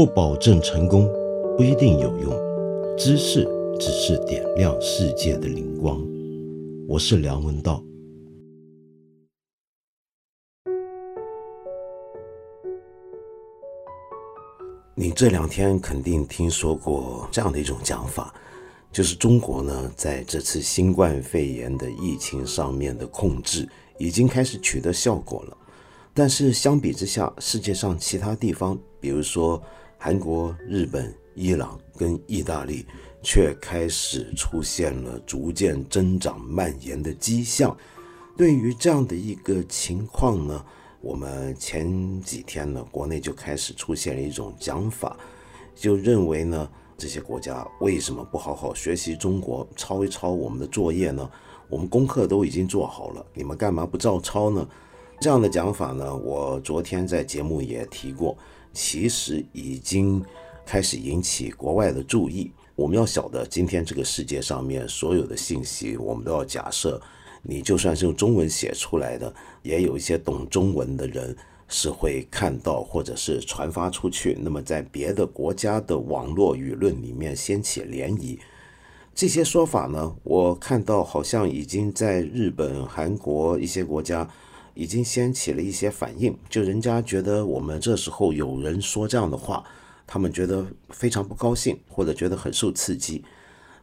[0.00, 1.06] 不保证成功，
[1.58, 2.32] 不一定有用。
[2.96, 3.46] 知识
[3.78, 6.02] 只是点亮世界的灵光。
[6.88, 7.84] 我是梁文道。
[14.94, 18.34] 你这两天肯定听说过这样的一种讲法，
[18.90, 25.54] 就是中国呢，在这次新冠肺炎的疫情上面的控制已经开始取得效果了。
[26.14, 29.62] 但是相比之下，世界上其他地方，比如说
[30.02, 32.86] 韩国、日本、伊朗跟意大利，
[33.22, 37.76] 却开始出现了逐渐增长蔓延的迹象。
[38.34, 40.64] 对于这样的一个情况呢，
[41.02, 45.14] 我们前几天呢，国内就开始出现了一种讲法，
[45.74, 51.30] 就认为呢，这些国家为什么不好好学习中国，抄一抄我们的作业呢？
[51.68, 54.66] 我们功课都已经做好了，你们干嘛不照抄呢？
[55.20, 58.34] 这样的讲法呢，我昨天在节目也提过，
[58.72, 60.24] 其实已经
[60.64, 62.50] 开始引起国外的注意。
[62.76, 67.00] 我们要晓得，今天这个世界上面所有的信息，我们都要假设，
[67.42, 71.36] 你就算是用中文写出来的，也有一些懂中文的人
[71.68, 74.38] 是会看到或者是传发出去。
[74.40, 78.38] 那么在别的国家的网络舆论里面掀起涟漪，
[79.14, 84.26] 这些说法呢，我看到好像已经在日本、韩国一些国家。
[84.80, 89.62] 已经掀起了一些反应，就人家觉得我们这时候有人说这样的话，
[90.06, 93.22] 他们觉得非常不高兴，或者觉得很受刺激。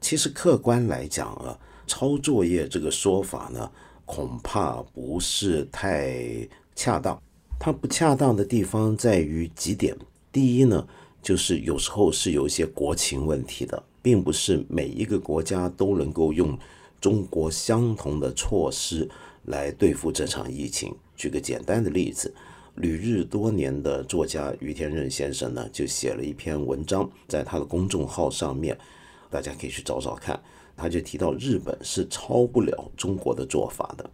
[0.02, 3.70] 其实客观来讲啊，抄作业这个说法呢，
[4.08, 7.22] 恐怕不是太恰当。
[7.60, 9.96] 它不恰当的地方在于几点：
[10.32, 10.88] 第一呢，
[11.22, 16.58] 就是有时候是有一些国情问题的，并不是每一个国家都能够用
[17.00, 19.08] 中国相同的措施。
[19.48, 20.96] 来对付这场疫情。
[21.16, 22.34] 举个简单的例子，
[22.76, 28.78] 旅日多年的作家于天任先生呢，就写了一篇文章，在他的公众号上面，
[29.30, 30.40] 大家可以去找找看。
[30.76, 34.08] 他就提到日本是超不了中国的做法的，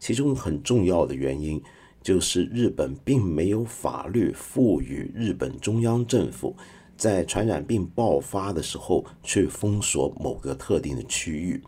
[0.00, 1.62] 其中很重要的原因
[2.02, 6.56] 就是日本并没有法律赋予日本中央政府
[6.96, 11.62] 在传染病爆发的时候去封锁某个特定的区域。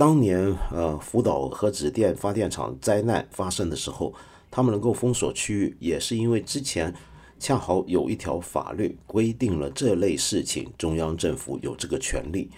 [0.00, 4.14] 当年，呃，福岛核子电发电厂灾难发生的时候，
[4.50, 6.94] 他们能够封锁区域，也是因为之前
[7.38, 12.50] 恰好有一条法律规定了这类事情，中央政府有这个权利。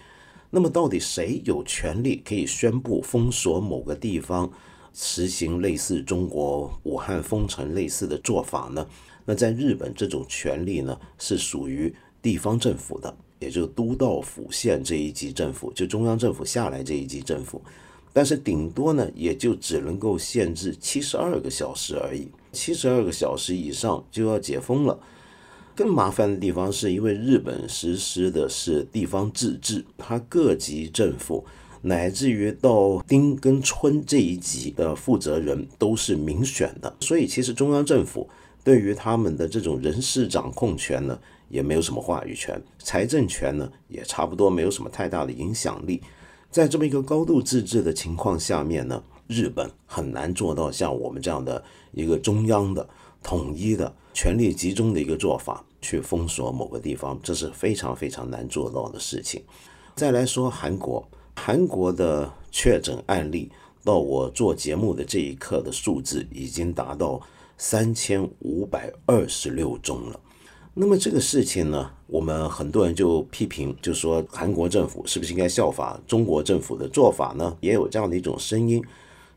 [0.50, 4.48] 那么，到底谁有权利可以宣布封锁某个地方，
[4.94, 8.86] 实行类似中国武汉封城类似的做法呢？
[9.25, 11.92] 那在日本，这种权利呢，是属于
[12.22, 13.12] 地方政府的。
[13.42, 17.60] 也就都道府县这一级政府，就中央政府下来这一级政府，
[18.12, 24.97] 但是顶多呢，也就只能够限制七十二个小时而已，七十二个小时以上就要解封了。
[25.75, 31.44] 更麻烦的地方是因为日本实施的是地方自治，它各级政府
[31.81, 38.28] 乃至于到丁跟村这一级的负责人都是民选的，所以其实中央政府
[38.64, 41.18] 对于他们的这种人事掌控权呢。
[41.48, 46.00] 也没有什么话语权，财政权呢也差不多没有什么太大的影响力。
[46.50, 51.62] 在这么一个高度自治的情况下面呢，日本很难做到像我们这样的
[51.92, 52.88] 一个中央的
[53.22, 59.42] 统一的权力集中的一个做法去封锁某个地方，这是非常非常难做到的事情。
[59.94, 61.06] 再来说韩国，
[61.36, 63.52] 韩国的确诊案例
[63.84, 67.20] 到我做节目的这一刻的数字已经达到
[67.64, 70.18] 三千五百二十六宗了。
[70.74, 77.56] 那么这个事情呢，我们很多人就批评，就说韩国政府是不是应该效法中国政府的做法呢？
[77.60, 78.82] 也有这样的一种声音。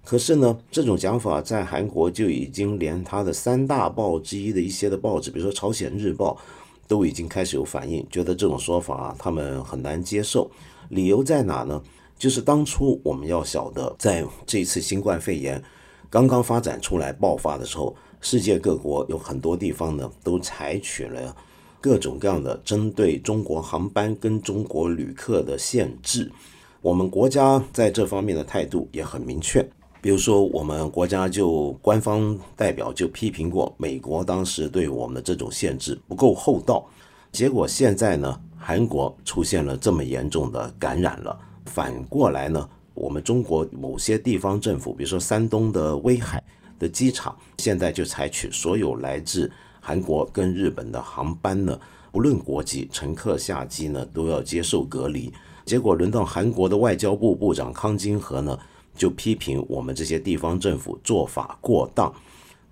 [0.03, 6.35] 可是呢，这种讲法在韩国就已经连他的三大报之一的一些的报纸，比如说《朝鲜日报》，
[6.87, 10.49] 都已经开始有反应，觉得这种说法他们很难接受。
[10.89, 11.79] 理由在哪呢？
[12.17, 15.63] 就是当初我们要晓得，在这次新冠肺炎
[16.09, 17.95] 刚刚发展出来爆发的时候。
[18.25, 21.35] 世界各国有很多地方呢，都采取了
[21.79, 26.31] 各种各样的针对中国航班跟中国旅客的限制。
[26.81, 29.63] 我们国家在这方面的态度也很明确。
[30.01, 36.83] 比如说，我们国家就官方代表就批评过美国当时对我们的这种限制不够厚道。
[37.31, 41.39] 结果现在呢，韩国出现了这么严重的感染了。
[41.67, 46.43] 反过来呢，我们中国某些地方政府，比如说山东的威海。
[46.79, 51.79] 的机场现在就采取所有来自韩国跟日本的航班呢，
[52.11, 55.31] 不论国籍，乘客下机呢都要接受隔离。
[55.65, 58.59] 结果轮到韩国的外交部部长康金和呢，
[58.95, 62.13] 就批评我们这些地方政府做法过当。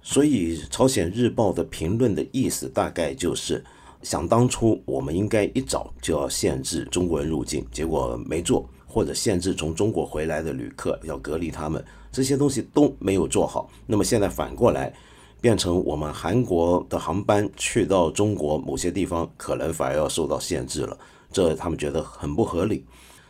[0.02, 3.64] 所以朝鲜日报的评论的意思大概就是，
[4.02, 13.68] 想当初我们应该一早就要限制中国人入境，结果没做，或者限制从中国回来的旅客要隔离他们，这些东西都没有做好。
[13.88, 14.94] 那么现在反过来，
[15.42, 20.96] 变成我们韩国的航班去到中国某些地方，可能反而要受到限制了，
[21.32, 22.86] 这他们觉得很不合理。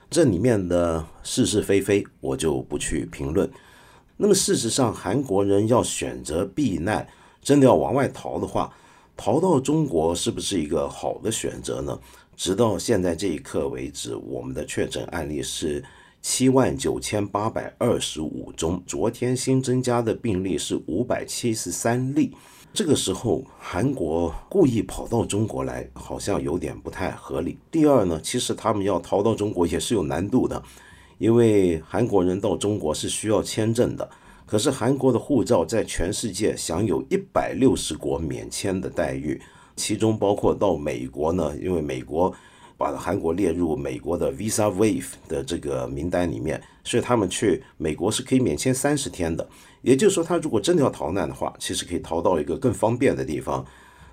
[0.09, 3.49] 这里面的是是非非，我就不去评论。
[4.17, 7.07] 那么事实上，韩国人要选择避难，
[7.41, 8.69] 真的要往外逃的话。
[9.15, 11.97] 逃到中国是不是一个好的选择呢？
[12.35, 15.83] 直到现在这一刻为止，我们的确诊案例是
[16.21, 22.35] 七万九千八百二十五宗，昨天新增加的病例是五百七十三例。
[22.73, 27.59] 这个时候，韩国故意跑到中国来，好像有点不太合理。
[27.69, 30.61] 第二呢，其实他们要逃到中国也是有难度的，
[31.19, 34.09] 因为韩国人到中国是需要签证的。
[34.45, 39.39] 可是韩国的护照在全世界享有一百六十国免签的待遇，
[39.75, 42.33] 其中包括到美国呢，因为美国
[42.77, 49.47] 把韩国列入美国的 Visa Wave 的这个名单里面，所以他们去美国是可以免签三十天的。
[49.81, 53.65] 也就是说，他如果真的要逃难的话，其实可以逃到一个更方便的地方。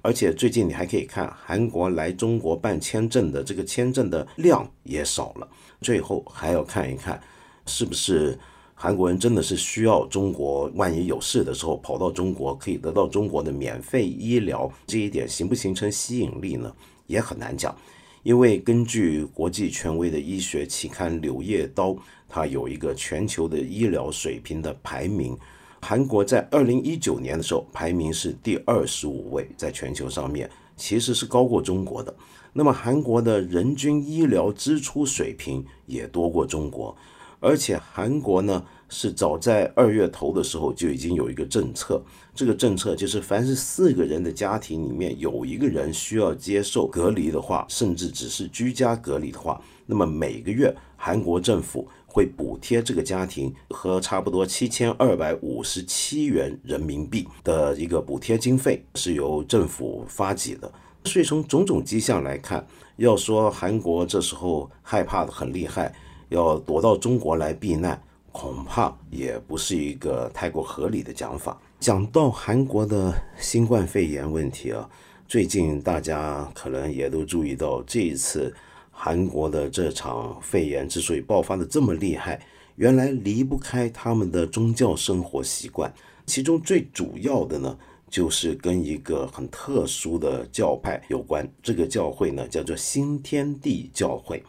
[0.03, 5.49] 而且最近你还可以看韩国来中国办签证的这个签证的量也少了。
[5.81, 7.21] 最后还要看一看
[7.67, 8.39] 是不是。
[8.83, 16.75] 韩国人真的是需要中国，万一有事的时候跑到中国可以得到中国的免费医疗，这一点形不形成吸引力呢？
[17.07, 17.77] 也很难讲。
[18.23, 21.91] 因为根据国际权威的医学期刊《柳叶刀》，
[22.27, 25.37] 它有一个全球的医疗水平的排名，
[25.83, 30.49] 韩国在二零一九年的时候排名是第二十五位，在全球上面
[30.79, 32.15] 其实是高过中国的。
[32.55, 36.97] 那么韩国的人均医疗支出水平也多过中国。
[37.41, 42.03] 而且韩国呢，是早在二月头的时候就已经有一个政策，
[42.35, 60.71] 这个政策就是凡是四个人的家庭里面有一个人需要接受隔离的话，甚至只是居家隔离的话，那么每个月韩国政府会补贴这个家庭和差不多七千二百五十七元人民币的一个补贴经费，是由政府发给的。
[61.05, 62.67] 所以从种种迹象来看，
[62.97, 65.91] 要说韩国这时候害怕的很厉害。
[66.31, 71.61] 要躲到中国来避难，恐怕也不是一个太过合理的讲法。
[71.79, 74.89] 讲到韩国的新冠肺炎问题啊，
[75.29, 78.55] 最近大家可能也都注意到，这一次
[78.91, 82.41] 韩国的这场肺炎之所以爆发的这么厉害，
[82.77, 85.93] 原来离不开他们的宗教生活习惯。
[86.27, 87.77] 其中最主要的呢，
[88.09, 91.51] 就是跟一个很特殊的教派有关。
[91.61, 94.41] 这个教会呢，叫做新天地教会。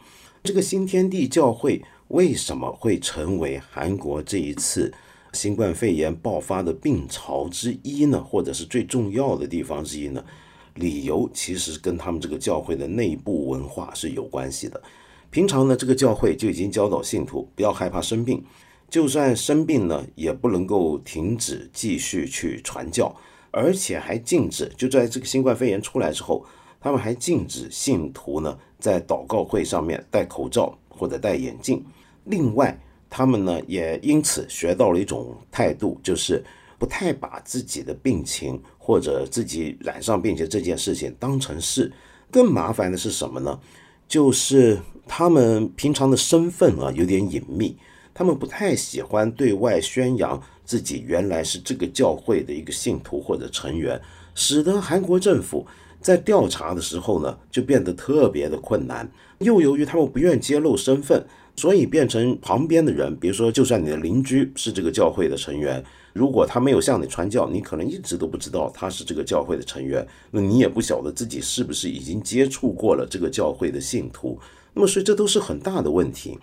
[0.44, 4.92] 这个新天地教会为什么会成为韩国这一次
[5.32, 8.20] 新冠肺炎爆发的病潮之一呢？
[8.20, 10.24] 或者是最重要的地方之一呢？
[10.74, 14.82] 理由其实跟他们这个教会的内部文化是有关系的。
[15.30, 18.44] 平常呢，这个教会就已经教导信徒不要害怕生病，
[18.90, 23.14] 就算生病呢，也不能够停止继续去传教，
[23.52, 26.44] 而且还禁止就在这个新冠肺炎出来之后。
[26.82, 31.82] 他们还禁止信徒呢在祷告会上面戴口罩或者戴眼镜。
[32.24, 32.76] 另外，
[33.08, 36.42] 他们呢也因此学到了一种态度，就是
[36.80, 41.92] 不太把自己的病情或者自己染上病情这件事情当成事。
[42.30, 43.60] 更麻烦的是什么呢？
[44.08, 47.76] 就是他们平常的身份啊有点隐秘，
[48.12, 54.00] 他们不太喜欢对外宣扬自己原来是这个教会的一个信徒或者成员，
[54.34, 55.64] 使得韩国政府。
[56.02, 59.10] 在调查的时候呢，就变得特别的困难。
[59.38, 61.24] 又由于他们不愿揭露身份，
[61.56, 65.82] 所以变成旁边的人，比如说，就算你的邻居是这个教会的成员，
[66.12, 70.06] 如果他没有向你传教，你可能一直都不知道他是这个教会的成员。
[70.30, 74.38] 那你也不晓得自己是不是已经接触过了这个教会的信徒。
[74.74, 76.38] 那么，所以这都是很大的问题。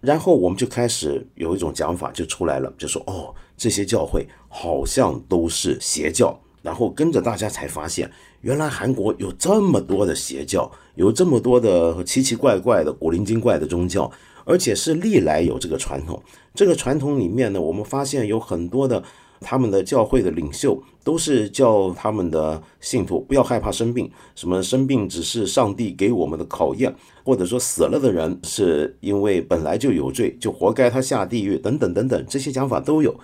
[0.00, 6.38] 然后我们就开始有一种讲法就出来了，就说哦，这些教会好像都是邪教。
[6.60, 8.10] 然后跟着大家才发现。
[8.42, 14.10] 原来韩国有这么多的邪教，有这么多的奇奇怪怪的古灵精怪的宗教，
[14.44, 16.20] 而且是历来有这个传统。
[16.52, 19.02] 这个传统里面呢，我们发现有很多的
[19.40, 26.92] 他们的教会的领袖都是叫他们的信徒不要害怕生病，什么生病只是上帝给我们的考验，
[27.24, 33.14] 或者说死了的人是因为本来就有罪，就活该他下地狱等等等等，这些讲法都有。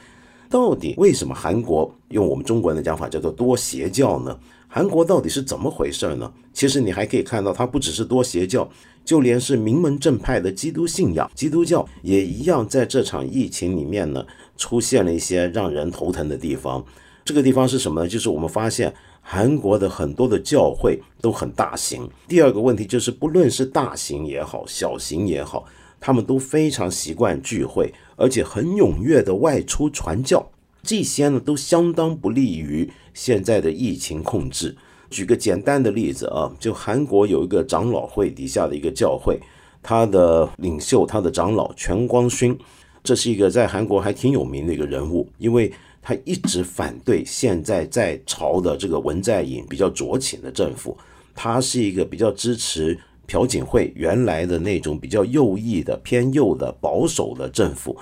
[0.48, 4.38] 到底为什么韩国用我们中国人的讲法叫做多邪教呢？
[4.70, 6.30] 韩国到底是怎么回事呢？
[6.52, 8.68] 其实你还可以看到，它不只是多邪教，
[9.02, 14.24] 就连是名门正派的基督信仰，基督教也一样，在这场疫情里面呢，
[14.58, 16.84] 出现了一些让人头疼的地方。
[17.24, 18.08] 这个地方是什么呢？
[18.08, 22.06] 就是我们发现韩国的很多的教会都很大型。
[22.26, 25.64] 第二个问题就是，不论是大型也好，小型也好，
[25.98, 30.50] 他们都非常习惯聚会，而且很踊跃的外出传教。
[30.82, 34.76] 这些呢，都相当不利于现在的疫情控制。
[35.10, 39.40] 举个简单的例子啊，就韩国有一个长老会底下的一个教会，
[39.82, 42.56] 他的领袖，他的长老全光勋，
[43.02, 50.96] 这是一个在韩国还挺有名的一个人物，因为他一直反对现在在朝的这个文在寅比较左倾的政府，
[51.34, 57.96] 他是一个比较支持朴槿惠原来的那种比较右翼的偏右的保守的政府，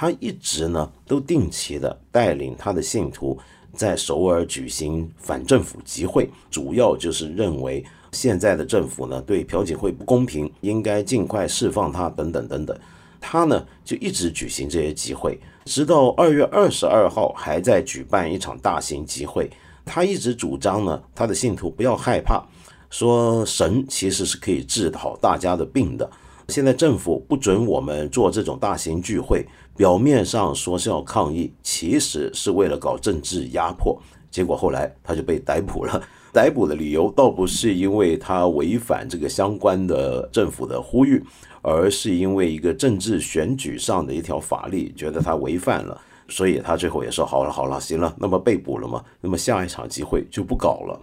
[0.00, 3.38] 他一直呢都定期的带领他的信徒。
[3.74, 12.74] 在首尔举行反政府集会，主要就是认为现在的政府呢对朴槿惠不公平，应该尽快释放他等等等等。
[13.20, 19.50] 他呢就一直举行这些集会，直到二月二十二号还在举办一场大型集会。
[19.84, 22.42] 他一直主张呢，他的信徒不要害怕，
[22.88, 26.10] 说神其实是可以治好大家的病的。
[26.48, 29.46] 现在政府不准我们做这种大型聚会。
[29.80, 33.98] 表面上说是要抗议，其实是为了搞政治压迫。
[34.30, 36.02] 结果后来他就被逮捕了。
[36.34, 41.24] 逮捕的理由倒不是因为他违反这个相关的政府的呼吁，
[41.62, 51.00] 而是因为一个政治选举上的一条法律，觉得他违反了，所以他最后也说好了好了，行了，那么被捕了嘛，那么下一场机会就不搞了。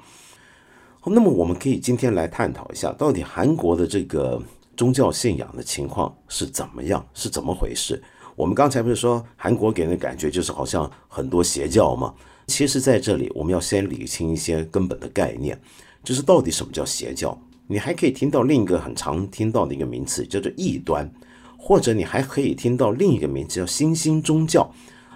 [1.04, 4.40] 那么我们可以今天来探讨一下，到底韩国的这个
[4.76, 8.00] 宗教信仰的情况是怎么样，是怎么回事？
[8.38, 12.14] 我们刚才不是说韩国给人的感觉就是好像很多邪教吗？
[12.46, 15.60] 其实，在这里我们要先理清一些根本的概念，
[16.04, 17.36] 就是到底什么叫邪教？
[17.66, 21.12] 你还可以听到另一个很常听到的一个名词叫做异端，
[21.58, 24.70] 或者你还可以听到另一个名词叫新兴宗教。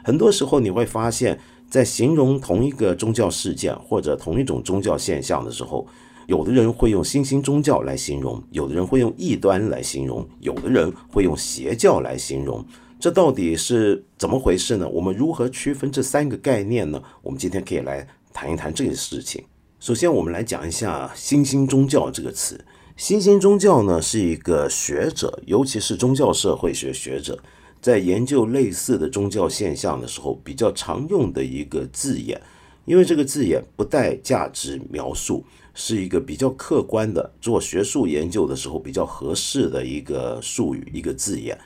[0.04, 5.88] 很多时候你会发现，在形容同一个宗教事件或者同一种宗教现象的时候，
[6.26, 12.66] 有的人会用新兴宗教来形容，有的人会用异端来形容，有的人会用邪教来形容。
[13.02, 14.88] 这到底是怎么回事呢？
[14.88, 17.02] 我们如何区分这三个概念呢？
[17.24, 19.44] 我们今天可以来谈一谈这个事情。
[19.80, 22.64] 首先，我们来讲一下“新兴宗教”这个词。
[22.96, 27.40] 新兴宗教呢，是一个学者，尤其是宗教社会学学者，
[27.82, 32.40] 在研究类似的宗教现象的时候，比较常用的一个字眼。
[32.86, 35.44] 因为这个字眼不带价值描述，
[35.74, 41.58] 是一个比较客观的，做学术研究的时候比较合适的一个术语，一个字眼。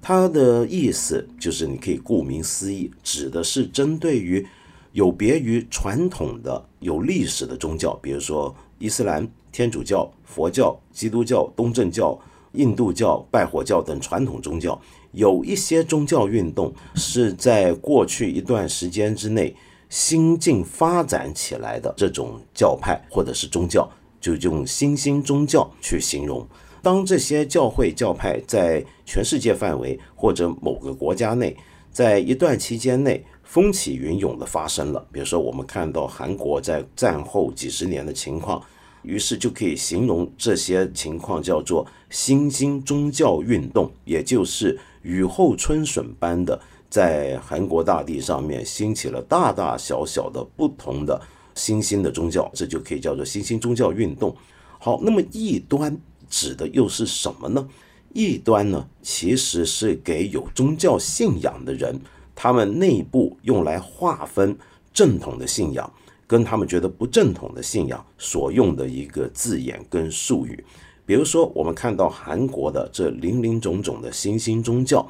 [0.00, 4.46] 它的意思就是，你可以顾名思义，指的是针对于
[4.92, 12.18] 有别于传统的有历史的宗教，比如说伊斯兰、天主教、佛教、基督教、东正教、
[12.52, 14.80] 印度教、拜火教等传统宗教，
[15.12, 19.54] 有一些宗教运动是在过去一段时间之内
[19.90, 23.88] 新近发展起来的这种教派或者是宗教，
[24.20, 26.46] 就用新兴宗教去形容。
[26.82, 31.56] 当这些教会教派在全世界范围或者某个国家内，
[31.90, 38.62] 在一段期间内风起云涌的发生了，比如说我们看到韩国在战后几十年的情况，
[39.02, 51.20] 于是就可以形容这些情况叫做新兴宗教运动，也就是雨后春笋般的在韩国大地上面兴起了大大小小的不同的
[51.54, 54.36] 新兴的宗教，这就可以叫做新兴宗教运动。
[54.78, 55.98] 好，那么异端。
[56.28, 57.68] 指的又是什么呢？
[58.14, 62.00] 异端呢，其实是给有宗教信仰的人，
[62.34, 64.56] 他们内部用来划分
[64.92, 65.92] 正统的信仰
[66.26, 70.64] 跟他们觉得不正统的信仰所用的一个字眼跟术语。
[71.04, 75.06] 比如说，我们看到韩国的这林林总总的新兴宗教，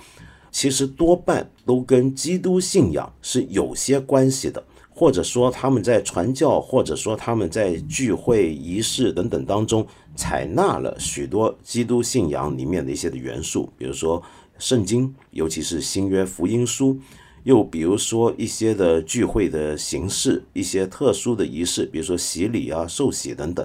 [0.51, 4.63] 其实多半都跟基督信仰是有些关系的。
[4.99, 9.87] 或者说他们在传教，或者说他们在聚会仪式等等当中，
[10.17, 14.21] 采纳了许多基督信仰里面的一些的元素，比如说
[14.59, 16.99] 圣经，尤其是新约福音书，
[17.45, 23.65] 又比如说一些的聚会的形式，一些特殊的仪式，比如说洗礼啊、受洗等等。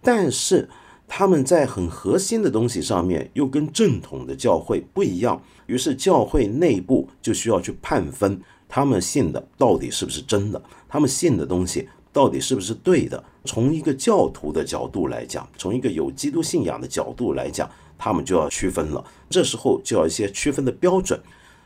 [0.00, 0.66] 但是
[1.06, 8.40] 他们在很核心的东西上面又跟正统的教会不一样，于是教会内部就需要去判分。
[8.70, 10.62] 他们信的到底是不是真的？
[10.88, 13.22] 他们信的东西到底是不是对的？
[13.44, 19.04] 从一个教徒的角度来讲，从一个有基督信仰的角度来讲，他们就要区分了。
[19.28, 21.20] 这时候就要一些区分的标准，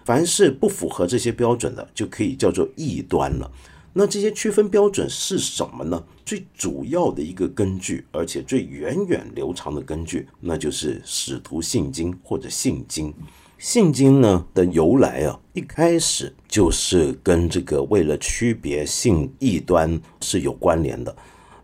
[0.05, 3.51] 凡是不符合这些标准的，就可以叫做异端了。
[3.97, 6.03] 那这些区分标准是什么呢？
[6.25, 13.15] 最主要的一个根据，而且最源远流长的根据，那就是使徒信经或者信经。
[13.65, 21.17] 信经呢的由来啊，一开始就是跟这个为了区别信异端是有关联的。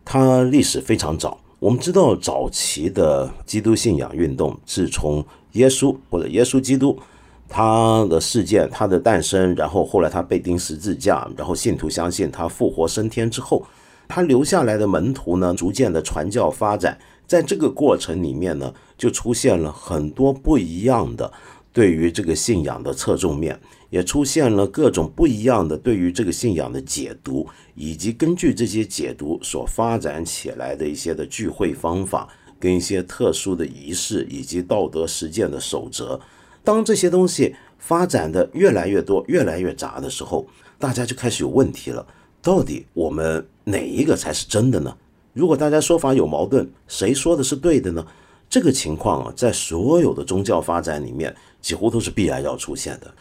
[0.02, 6.98] 它历史非常早，我们知道早期的基督信仰运动是从耶稣或者耶稣基督
[7.46, 13.62] 他的事件、他的诞生，然后后来他被钉十字架，然后信徒相信他复活升天之后，
[14.08, 21.30] 他留下来的门徒呢，逐渐的传教发展，在这个过程里面呢，就出现了很多不一样的。
[21.72, 23.60] 对于这个信仰的侧重面，
[23.90, 36.20] 也出现了各种不一样的对于这个信仰的解读，以及根据这些解读所发展起来的一些的聚会方法，跟一些特殊的仪式，以及道德实践的守则。
[36.62, 40.46] 当这些东西发展的越来越多、越来越杂的时候，
[40.78, 42.06] 大家就开始有问题了：
[42.42, 44.96] 到底我们哪一个才是真的呢？
[45.32, 48.04] 如果大家说法有矛盾，谁说的是对的呢？
[48.50, 51.34] 这个情况啊，在所有的宗教发展里面。
[51.62, 53.14] 几乎都是必然要出现的，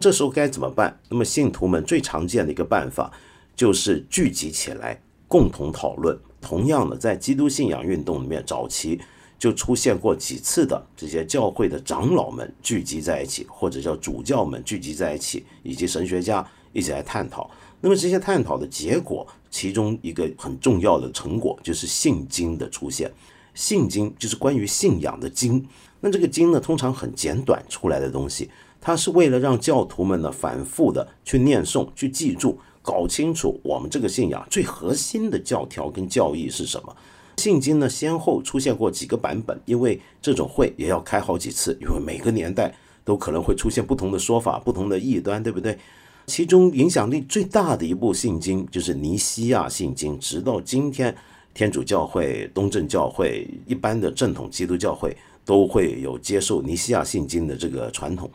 [0.00, 0.98] 这时候该怎么办？
[1.10, 3.12] 那么信徒们最常见的一个办法
[3.54, 4.98] 就是聚集起来，
[5.28, 6.18] 共同讨论。
[6.40, 8.98] 同样的，在基督信仰运动里面，早期
[9.38, 17.50] 就出现过几次的这些教会的长老们聚集在一起，或者叫主教们聚集在一起，以及神学家一起来探讨。
[17.78, 23.12] 那么这些探讨的结果，其中一个很重要的成果就是信经的出现。
[23.54, 25.66] 信经就是关于信仰的经。
[26.00, 36.96] 那这个经呢，通常很简短出来的东西，它是为了让教徒们呢反复的去念诵、去记住、搞清楚我们这个信仰最核心的教条跟教义是什么。
[37.38, 45.78] 信经呢先后出现过几个版本，因为这种会也要开好几次，因为每个年代都可能会出现不同的说法、不同的异端，对不对？
[46.26, 51.16] 其中影响力最大的一部信经就是尼西亚信经，直到今天，
[51.54, 55.16] 天主教会、东正教会、一般的正统基督教会。
[55.44, 58.30] 都会有接受尼西亚信经的这个传统。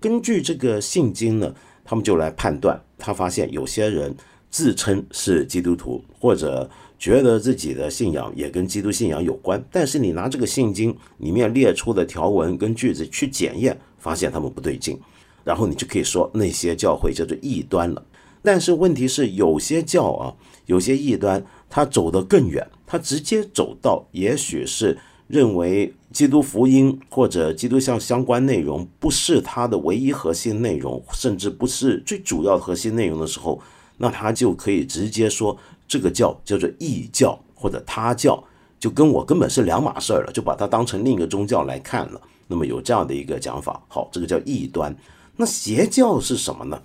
[0.00, 2.76] 根据这个信经呢，他们就来判断。
[2.98, 4.12] 他发现有些人
[4.50, 9.64] 自称是基督徒，或者觉得自己的信仰也跟基督信仰有关。
[9.70, 14.98] 但是你拿这个信经里面列出的条文跟句子去检验，发现他们不对劲，
[15.44, 18.04] 然后你就可以说那些教会叫做异端了。
[18.42, 20.34] 但是问题是，有些教啊，
[20.66, 25.94] 有些异端，他走得更远，他直接走到，也许是认为。
[26.10, 33.60] 基督福音或者基督教相关内容不是他的唯一核心内容，甚至不是最主要核心内容的时候，
[33.98, 38.42] 那他就可以直接说这个教叫做异教或者他教，
[38.80, 42.18] 就跟我根本是两码事儿了，就把它当成另一个宗教来看了。
[42.46, 44.96] 那么有这样的一个讲法，好，这个叫异端。
[45.36, 46.82] 那邪教是什么呢？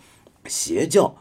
[0.48, 1.15] 邪教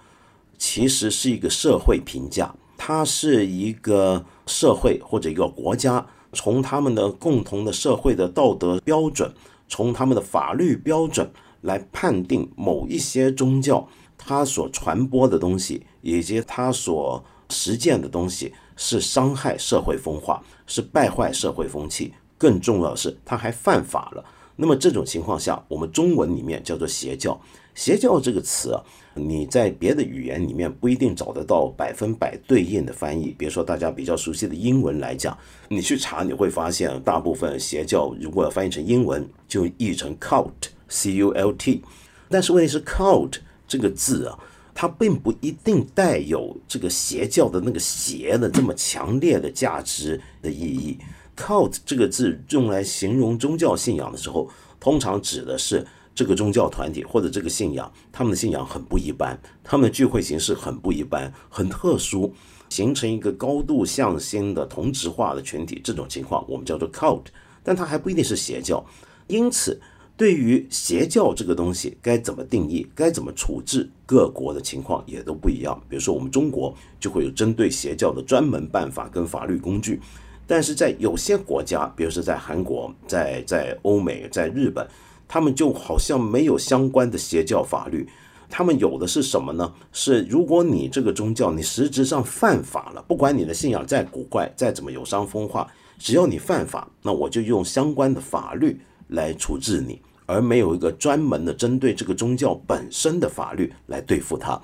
[0.58, 2.52] 其实是一个社会评价，
[2.84, 6.04] 它是一个社会或者一个国家。
[6.32, 9.32] 从他们的共同的社会的道德标准，
[9.68, 13.86] 从他们的法律标准来判定某一些宗教，
[14.18, 22.12] 它所传播的东西以及它所实践的东西是伤害社会风化，是败坏社会风气。
[22.36, 24.24] 更重要的是，它还犯法了。
[24.56, 27.40] 那么这种情况下，我们中文里面叫做邪教。
[27.74, 33.34] 邪教这个词啊，你在别的语言里面不一定找得到百分百对应的翻译。
[33.38, 35.36] 比如说大家比较熟悉的英文来讲，
[35.68, 41.82] 你去查你会发现，大部分邪教如果要翻译成英文，就译成 cult，c u l t。
[42.28, 44.38] 但是问题是，cult 这个字啊，
[44.74, 50.98] 它并不一定带有这个邪教的那个邪的这么强烈的价值的意义。
[51.34, 55.86] cult 这个字用来形容宗教信仰的时候，通常指的是。
[56.14, 62.34] 这个宗教团体或者这个信仰，他们的信仰很不一般，他们的聚会形式很不一般，很特殊，
[62.68, 65.80] 形成一个高度向心的同质化的群体。
[65.82, 67.24] 这种情况我们叫做 cult，
[67.64, 68.84] 但它还不一定是邪教。
[69.26, 69.80] 因此，
[70.14, 75.82] 对于邪教这个东西该怎么定义，该怎么处置，各国的情况也都不一样。
[75.88, 79.98] 比如说，我们中国就会有针对邪教的专门办法跟法律工具，
[80.46, 84.86] 但是在有些国家，比如说在韩国、在在欧美、在日本。
[85.32, 88.06] 他们就好像没有相关的邪教法律，
[88.50, 89.72] 他们有的是什么呢？
[89.90, 95.66] 是如果你这个宗教你实质上犯法了，不管你的信仰再古怪，再怎么有伤风化，
[95.96, 104.60] 只要你犯法，那我就用相关的法律来处置你，而没有一个专门的针对这个宗教本身的法律来对付它。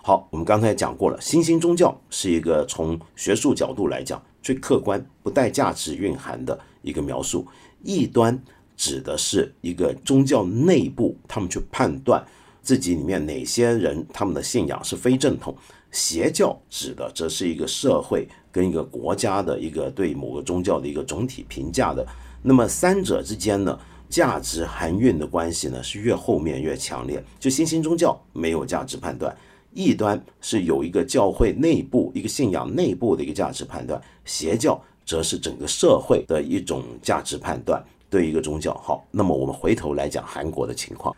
[0.00, 7.44] 好，我们刚才讲过了，新兴宗教是一个从学术角度来讲最客观、不带价值蕴含的一个描述，
[7.82, 8.40] 异端。
[8.76, 12.24] 指的是一个宗教内部，他们去判断
[12.62, 15.56] 自己里面哪些人他们的信仰是非正统。
[15.90, 22.04] 邪教指的则是一个社会跟一个国家的一个对某个宗教的一个总体评价的。
[22.42, 23.78] 那么三者之间呢，
[24.10, 27.22] 价值含蕴的关系呢是越后面越强烈。
[27.38, 29.34] 就新兴宗教没有价值判断，
[29.72, 37.80] 异端是有一个教会内部一个信仰内部的一个价值判断，邪教则是整个社会的一种价值判断。
[38.14, 41.12] 对一个宗教好，那么我们回头来讲韩国的情况，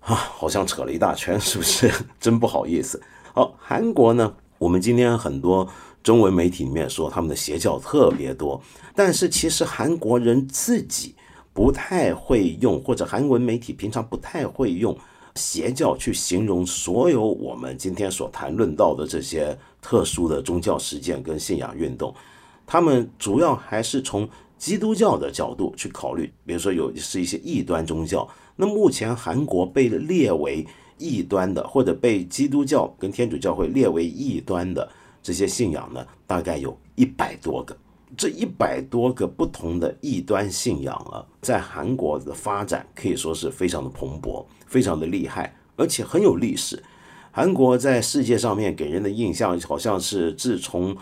[0.00, 1.90] 啊，好像扯了一大圈，是不是？
[2.20, 3.00] 真不好意思。
[3.32, 5.66] 好，韩国呢，我们今天很多
[6.02, 8.60] 中文媒体里面说他们的邪教特别多，
[8.94, 11.14] 但是其实韩国人自己
[11.54, 14.94] 不太会用，或者韩文媒体平常不太会用
[15.36, 22.14] 邪教去形容所有我们今天所谈论到的这些特殊的宗教实践跟信仰运动，
[22.66, 24.28] 他们主要还是从。
[24.62, 30.64] 基督教的角度去考虑，比如说有是一些异端宗教，那目前韩国被列为
[30.98, 34.88] 异端的，或者被基督教跟天主教会列为异端的
[35.20, 37.76] 这些信仰呢，大概有一百多个。
[38.16, 46.80] 这一百多个不同的异端信仰啊，在韩国的发展可以说是非常的蓬勃，非常的厉害，而且很有历史。
[47.32, 50.96] 韩国在世界上面给人的印象，好像是自从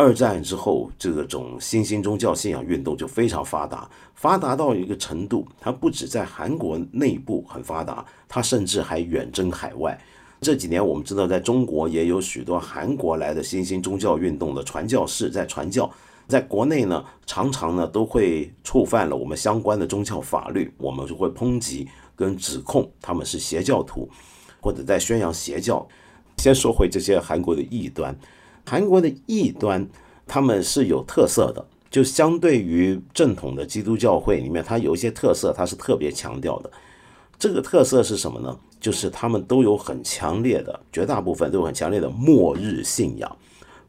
[0.00, 10.00] 二战之后，这种新兴宗教信仰运动就非常发达，发达到一个程度，它不止在韩国内部很发达，它甚至还远征海外。
[10.40, 15.90] 这几年我们知道，在中国也有许多韩国来的新兴宗教运动的传教士在传教，
[16.28, 24.08] 在国内呢，常常呢都会触犯了我们相关的宗教法律，我们就会抨击跟指控他们是邪教徒，
[24.60, 25.84] 或者在宣扬邪教。
[26.36, 28.16] 先说回这些韩国的异端。
[28.68, 29.88] 韩国的异端，
[30.26, 36.70] 他们是有特色的，就相对于正统的基督教会里面，它有一些特色，它是特别强调的。
[37.38, 38.54] 这个特色是什么呢？
[38.78, 43.34] 就是他们都有很强烈的，绝大部分都有很强烈的末日信仰。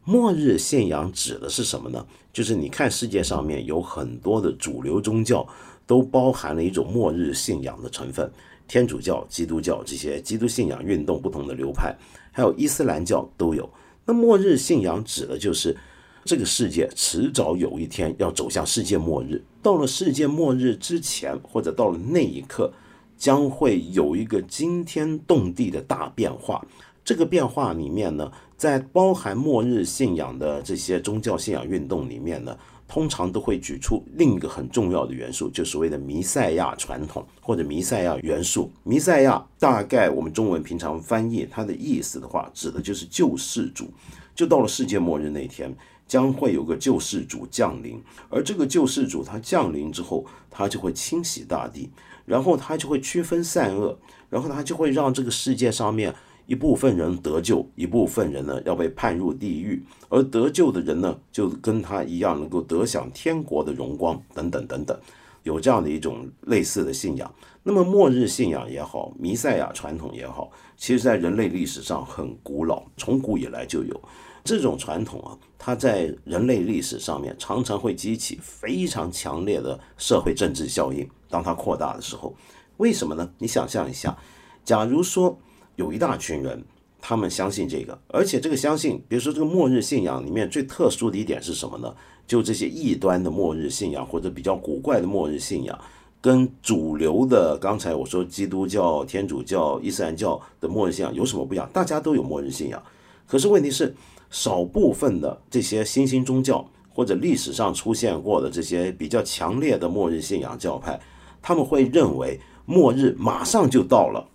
[0.06, 2.06] 末日信仰指的是什么呢？
[2.32, 5.46] 就是你看世界上面有很多的主流宗教
[5.86, 8.32] 都包含了一种末日信仰的成分，
[8.66, 11.94] 天主教、基督教这些基督信仰运动不同的流派，
[12.32, 13.70] 还有伊斯兰教都有。
[14.10, 15.78] 那末日信仰指的就是
[16.26, 19.40] 这个世界迟早有一天要走向世界末日。
[19.62, 22.74] 到了世界末日之前，或者到了那一刻，
[23.16, 26.66] 将会有一个惊天动地的大变化。
[27.06, 32.58] 这个变化里面呢，在包含末日信仰的这些宗教信仰运动里面呢。
[32.90, 38.72] 通常都会举出另一个很重要的元素，就所谓的弥赛亚传统或者弥赛亚元素。
[38.84, 43.88] 弥赛亚大概我们中文平常翻译它的意思的话，指的就是救世主。
[44.34, 45.72] 就到了世界末日那天，
[46.08, 51.92] 将会有个救世主降临，而这个救世主他降临之后，他就会清洗大地，
[52.26, 54.00] 然后他就会区分善恶，
[54.32, 56.16] 然后他就会让这个世界上面。
[56.50, 65.00] 一部分人得救，一部分人呢要被判入地狱，而得救的人呢就跟他一样能够得享天国的荣光，等等等等，
[65.44, 67.32] 有这样的一种类似的信仰。
[67.62, 74.02] 那么末日信仰也好，弥赛亚传统也好，其实在人类历史上很古老，从古以来就有
[74.44, 75.38] 这种传统啊。
[75.60, 81.08] 它在人类历史上面常常会激起非常强烈的社会政治效应。
[81.30, 82.36] 当它扩大的时候，
[82.78, 83.32] 为什么呢？
[83.38, 84.18] 你想象一下，
[84.66, 85.38] 假如说。
[85.80, 86.62] 有一大群人，
[87.00, 91.96] 他们相信这个，而且这个相信，比如说这个末日信仰里面最特殊的一点是什么呢？
[92.28, 95.80] 就这些异端的末日信仰或者比较古怪的末日信仰，
[96.20, 101.70] 跟主流的刚才我说基督教、天主教、伊斯兰教的末日信仰有什么不一样？
[101.72, 102.84] 大家都有末日信仰，
[103.26, 103.96] 可是问题是，
[104.30, 111.00] 少部分的这些新兴宗教或者历史上出现过的这些比较强烈的末日信仰教派，
[111.42, 114.29] 他们会认为末日马上就到了，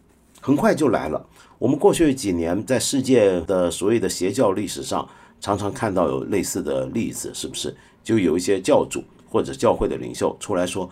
[0.44, 1.26] 很快就来了。
[1.59, 5.09] 我们过去几年在世界的所谓的邪教历史上，
[5.40, 7.74] 常常看到有类似的例子，是不是？
[8.02, 10.87] 就有一些教主或者教会的领袖出来说：“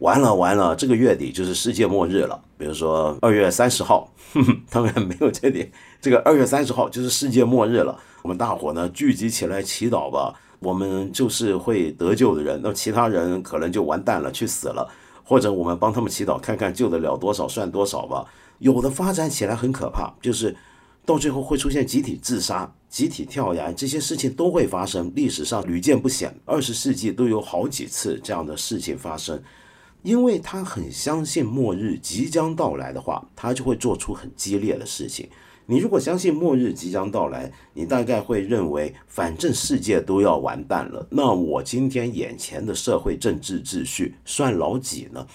[0.00, 4.10] 完了完了，这个月底就是世界末日了。”比如说二月三十号，
[4.70, 7.96] 当然没有这里，这个二月三十号就是世界末日了。
[8.22, 14.88] 我们大伙呢聚集起来祈祷吧，我们就是会得救的人，那其他人可能就完蛋了，去死了，
[15.22, 18.26] 或者我们帮他们祈祷，看看救得了多少算多少吧。
[18.58, 20.56] 有的发展起来很可怕，就是
[21.04, 26.34] 到最后会出现集体自杀、集体跳崖，这些事情都会发生，历史上屡见不鲜。
[26.44, 29.42] 二十世纪都有好几次这样的事情发生，
[30.02, 35.28] 因为他很相信末日即将到来的话，他就会做出很激烈的事情。
[35.68, 45.26] 你如果相信末日即将到来，你大概会认为，反正世界都要完蛋了，那我今天眼前的社会政治秩序算老几呢？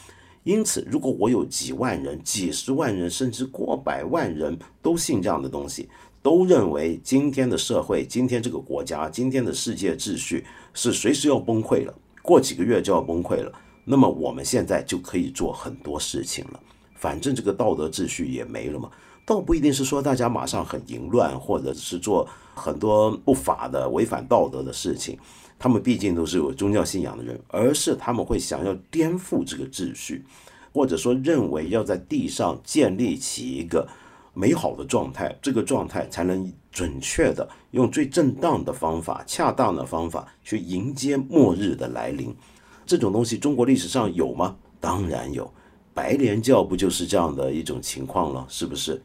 [0.44, 5.88] 因此，如果我有几万人、几十万人，甚至过百万人都信这样的东西，
[6.24, 13.52] 都认为今天的社会、今天这个国家、今天的世界秩序是随时要崩溃了，过几个月就要崩溃了，
[13.86, 16.60] 那么我们现在就可以做很多事情了。
[16.96, 18.90] 反正这个道德秩序也没了嘛，
[19.26, 25.18] 倒不一定是说大家马上很淫乱，或者是做很多不法的、违反道德的事情。
[25.62, 30.26] 他们毕竟都是有宗教信仰的人，而是他们会想要颠覆这个秩序，
[30.74, 33.88] 或者说认为要在地上建立起一个
[34.34, 42.36] 美好的状态，这个状态才能准确的用最正当的方法、恰当的方法去迎接末日的来临。
[42.84, 44.56] 这种东西中国历史上有吗？
[44.80, 45.54] 当然有，
[45.94, 48.44] 白莲教不就是这样的一种情况了？
[48.50, 49.00] 是不是？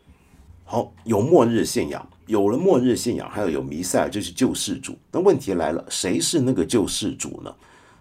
[0.64, 2.09] 好，有末日信仰。
[2.26, 4.96] 有了末日信仰，还要有弥赛，就是救世主。
[5.12, 7.54] 那问题来了，谁是那个救世主呢？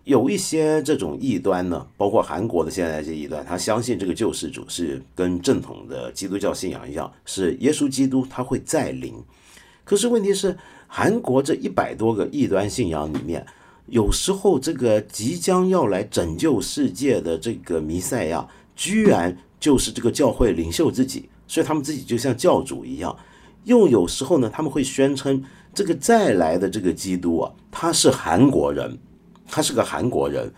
[0.03, 9.13] 有一些这种异端呢，包括韩国的现在这异端，他相信这个救世主是跟正统的基督教信仰一样，是耶稣基督，他会再临。
[9.83, 10.55] 可是问题是，
[10.87, 13.45] 韩国这一百多个异端信仰里面，
[13.87, 23.15] 有时候这个即将要来拯救世界的这个弥赛亚，居然就是这个教会领袖自己，所以他们自己就像教主一样。
[23.65, 28.97] 又有时候呢，他们会宣称这个再来的这个基督啊，他是韩国人，
[29.47, 30.51] 他是个韩国人。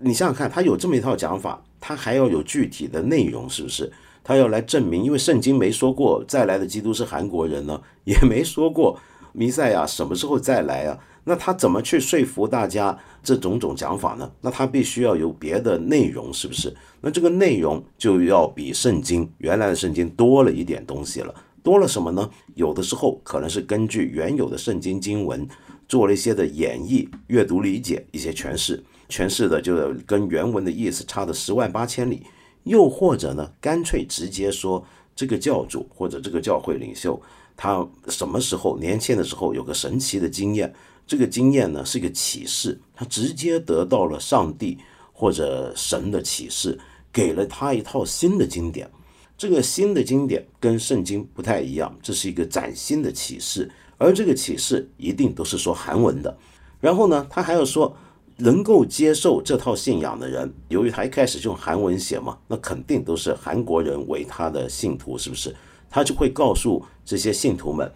[0.00, 3.90] 你想想看，他有这么一套讲法，他还要有具体的内容，是不是？
[4.22, 8.98] 他要来证明，因为圣经没说过再来的基督是韩国人呢， 也没说过
[9.32, 10.98] 弥赛亚什么时候再来啊？
[11.24, 14.30] 那他怎么去说服大家这种种讲法呢？
[14.40, 16.74] 那他必须要有别的内容，是不是？
[17.00, 21.34] 那这个内容就要比圣经原来的圣经多了一点东西了。
[21.62, 22.30] 多了什么呢？
[22.54, 25.46] 有的时候可能是根据原有的圣经经文
[25.88, 32.22] 做了一些的演绎、阅读理解、一些诠释，诠释的就跟原文的意思差的十万八千里。
[32.64, 34.84] 又或者呢，干脆直接说
[35.16, 37.18] 这个教主或者这个教会领袖，
[37.56, 40.74] 他什么时候年轻的时候有个神奇的经验，
[41.06, 44.76] 这个经验呢是一个启示，他直接得到了上帝
[45.12, 46.78] 或者神的启示，
[47.10, 48.90] 给了他一套新的经典。
[49.38, 56.36] 这个新的经典跟圣经不太一样，这是一个崭新的启示，而这个启示一定都是说韩文的。
[56.80, 57.96] 然后呢，他还要说，
[58.38, 65.54] 能够接受这套信仰的人，由于他一开始用韩文写嘛，那肯定都是韩国人为他的信徒，是不是？
[65.88, 67.88] 他就会告诉这些信徒们，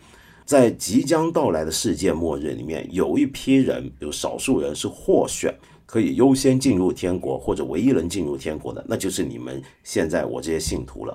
[0.45, 5.53] 在即将到来的世界末日里面，有一批人，有少数人是获选。
[5.93, 11.15] 可以优先进入天国，或者唯一能进入天国的，那就是你们现在我这些信徒了。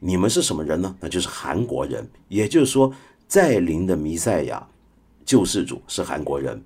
[0.00, 0.92] 你们是什么人呢？
[0.98, 2.04] 那就是韩国人。
[2.26, 2.92] 也就是说，
[3.28, 4.66] 在临的弥赛亚
[5.24, 6.60] 救世主是韩国人，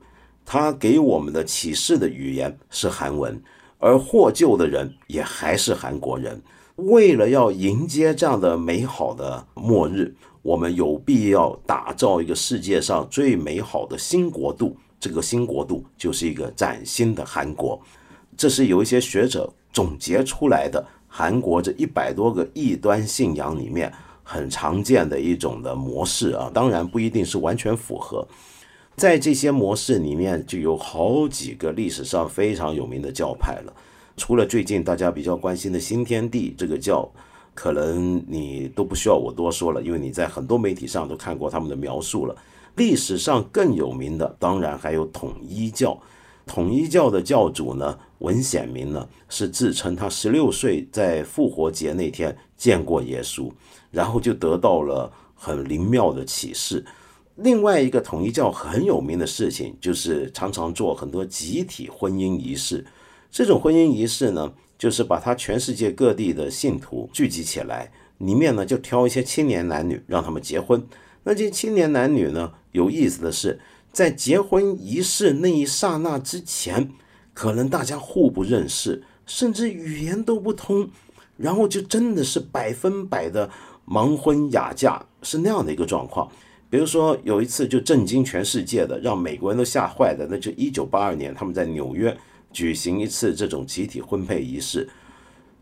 [0.46, 3.38] 他给我们的启示的语言是韩文，
[3.78, 6.40] 而获救的人也还是韩国人。
[6.76, 14.74] 为了要迎接这样的美好的末日，我们有必要打造一个世界上最美好的新国度。
[15.02, 17.82] 这个新国度就是一个崭新的韩国，
[18.36, 28.24] 这是有一些学者总结出来的韩国这一百多个异端信仰里面很常见的一种的模式啊，当然不一定是完全符合。
[28.94, 33.74] 在这些模式里面，就有好几个历史上非常有名的教派了。
[34.16, 37.10] 除了最近大家比较关心的新天地这个教，
[37.54, 42.36] 可能你都不需要我多说了，因为你在很多媒体上都看过他们的描述了。
[42.76, 46.00] 历史上更有名的，当然还有统一教。
[46.44, 53.48] 统一教的教主呢，文显明呢，是自称他十六岁在复活节那天见过耶稣，
[53.92, 56.84] 然后就得到了很灵妙的启示。
[57.36, 62.84] 另外一个统一教很有名的事情，就是常常做很多集体婚姻仪式。
[63.30, 70.84] 这种婚姻仪式呢，就是把他全世界各地的信徒聚集起来，里面呢就挑一些青年男女，让他们结婚。
[71.24, 72.52] 那这青年男女呢？
[72.72, 73.60] 有意思的是，
[73.92, 76.90] 在结婚仪式那一刹那之前，
[77.34, 80.88] 可能大家互不认识，甚至语言都不通，
[81.36, 83.50] 然后就真的是百分百的
[83.86, 86.30] 盲婚哑嫁，是那样的一个状况。
[86.70, 92.16] 比如说有一次就震惊全世界的，让美国人都吓坏的，那就一九八二年他们在纽约
[92.50, 94.88] 举行一次这种集体婚配仪式。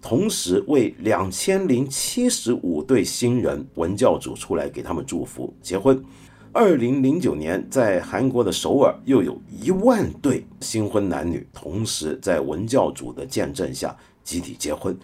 [0.02, 6.02] 同时为两千零七十五对新人文教主出来给他们祝福结婚。
[6.52, 14.96] 二零零九年，在韩国的首尔，又有一万对新婚男女同时在文教主的见证下集体结婚。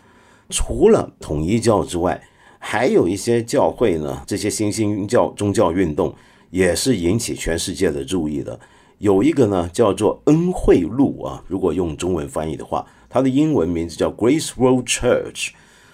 [0.49, 2.21] 除了统一教之外，
[2.59, 6.13] 还有一些教会呢，这些新兴教宗教运动
[6.51, 8.59] 也是引起全世界的注意的。
[8.99, 12.85] 有一个呢，叫做恩惠路啊，如果用中文翻译的话。
[13.17, 15.53] 它的英文名字叫 Grace World Church，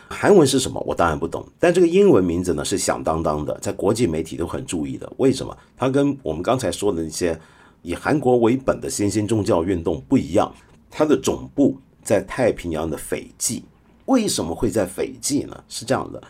[0.08, 0.82] 韩文是什么？
[0.84, 1.46] 我当然不懂。
[1.56, 5.08] 但这个英文名字呢是响当当的，在国际媒体都很注意的。
[5.18, 5.56] 为什么？
[5.76, 7.38] 它跟我们刚才说的那些
[7.82, 10.52] 以韩国为本的新兴宗教运动不一样。
[10.90, 13.62] 它的总部在太平洋的斐济。
[14.06, 15.62] 为什么会在斐济呢？
[15.68, 16.20] 是这样的，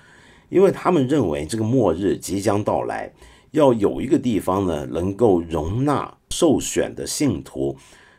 [0.50, 3.11] 因为他们认为这个末日即将到来，
[3.52, 7.74] 要有一个地方呢，能够容纳受选的信徒，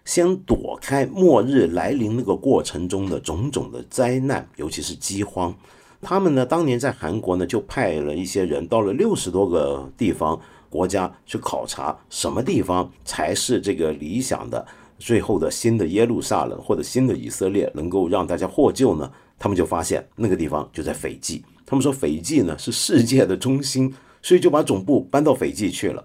[0.06, 5.54] 先躲开末日来临那个过程中的种种的灾难，尤其是饥荒。
[6.02, 10.39] 他们呢，当年在韩国呢，就派了一些人到了六十多个地方
[10.70, 14.66] 国家去考察，什么地方才是这个理想的
[15.00, 19.10] 最后的新的耶路撒冷或者新的以色列，能够让大家获救呢？
[19.39, 21.44] 他们就发现那个地方就在斐济。
[21.66, 26.04] 他们说斐济呢是世界的中心，所以就把总部搬到斐济去了。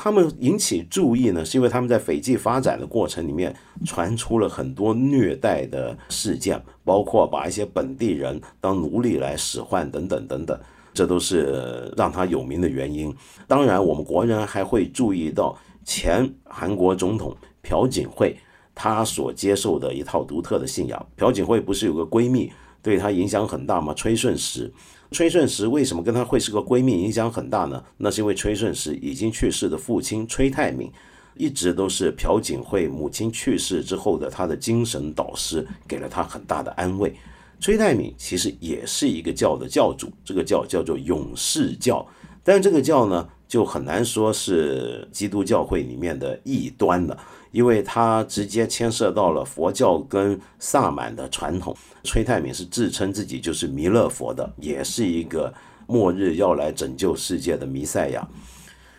[0.00, 3.52] 他们引起注意呢，是因为他们在斐济发展的过程里面
[3.84, 10.56] 传出了很多虐待的事件，包括把一些本地人当奴隶来使唤等等等等，
[10.94, 13.12] 这都是让他有名的原因。
[13.48, 18.38] 当然，我们国人还会注意到前韩国总统朴槿惠
[18.76, 21.06] 她所接受的一套独特的信仰。
[21.16, 23.92] 朴槿惠不是有个闺蜜对她影响很大吗？
[23.94, 24.72] 崔顺实。
[25.10, 27.82] 崔顺实为什么跟她会是个闺蜜，影响很大呢？
[27.96, 30.92] 那是因为崔顺实已经去世的父亲崔泰敏，
[31.34, 37.14] 一直都是朴槿惠母亲去世之后的她的精神导师，给了她很大的安慰。
[37.60, 42.06] 崔泰敏其实也是一个教的教主，这个教叫做勇士教，
[42.44, 47.18] 但这个教呢，就很难说是基督教会里面的异端了。
[47.50, 55.52] 因为他直接牵涉到了佛教跟萨满的传统，崔泰敏是自称自己就是弥勒佛的，也是一个
[55.86, 58.28] 末日要来拯救世界的弥赛亚。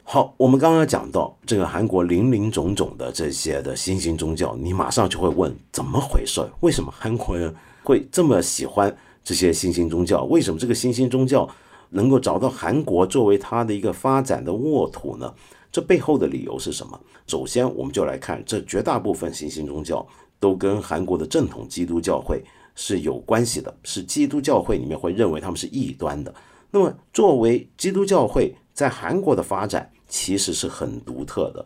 [0.03, 6.43] 好，我们刚刚讲到这个韩国林林种种的这些的新兴宗教，你马上就会问怎么回事？
[6.62, 10.23] 为什么韩国人会这么喜欢这些新兴宗教？
[10.23, 11.47] 为什么这个新兴宗教
[11.89, 15.34] 能够找到韩国作为它的一个发展的沃土呢？
[15.71, 16.99] 这背后的理由是什么？
[17.28, 20.06] 首先，我们就来看，这绝大部分新兴宗教
[20.39, 22.43] 都跟韩国的正统基督教会
[22.75, 26.34] 是有关系的，是基督教会里面会认为他们是异端的。
[26.71, 31.65] 那么，作为基督教会在韩国的发展其实是很独特的。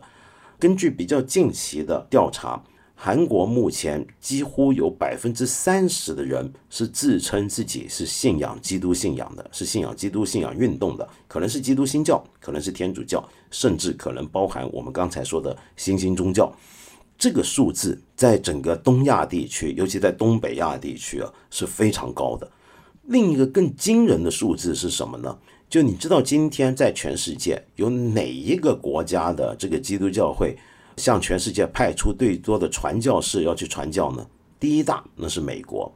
[0.58, 2.62] 根据比较近期的调查。
[2.96, 16.50] 韩国目前几乎有百分之三十的人是自称自己是信仰基督信仰的，是信仰基督信仰运动的，可能是基督新教，可能是天主教，甚至可能包含我们刚才说的新兴宗教。
[17.18, 22.50] 这个数字在整个东亚地区，尤其在东北亚地区啊，是非常高的。
[23.02, 25.38] 另一个更惊人的数字是什么呢？
[25.68, 30.56] 就你知道，今天在全世界有哪一个国家的这个基督教会？
[30.96, 34.26] 向全世界派出最多的传教士要去传教呢？
[34.58, 35.92] 第一大那是美国，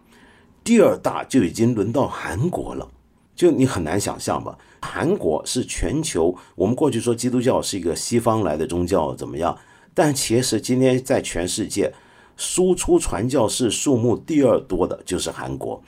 [0.63, 2.89] 第二大就已经轮到韩国了。
[3.35, 4.59] 就你很难想象吧？
[4.83, 9.57] 韩国是全球，我们过去说基督教是一个西方来的宗教怎么样？
[9.95, 11.93] 但其实今天在全世界
[12.37, 15.81] 输出传教士数目第二多的就是韩国。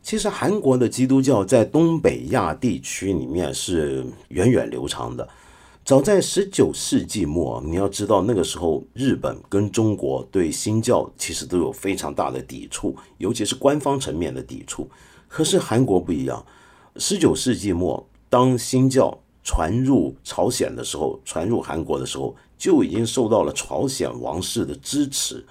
[0.00, 5.28] 其实韩国的基督教在东北亚地区里面是源远流长的。
[5.84, 14.88] 早在十九世纪末，你要知道那个时候，日本跟中国对新教其实都有非常大的抵触，尤其是官方层面的抵触。
[15.26, 16.46] 可是韩国不一样，
[16.96, 25.44] 十九世纪末，当新教传入朝鲜的时候，传入韩国的时候，就已经受到了朝鲜王室的支持。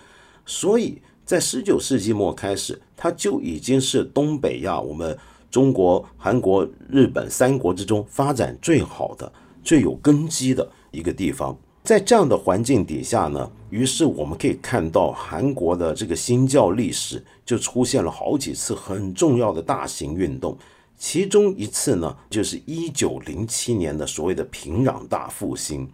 [0.46, 5.18] 所以在十九世纪末开始，它就已经是东北亚我们
[5.52, 9.30] 中国、韩国、日本三国之中发展最好的。
[9.64, 20.58] 最有根基的一个地方，在这样的环境底下呢，于是我们可以看到韩国的这个新教历史就出现了好几次很重要的大型运动，
[20.98, 25.90] 其中一次呢，就是一九零七年的所谓的平壤大复兴。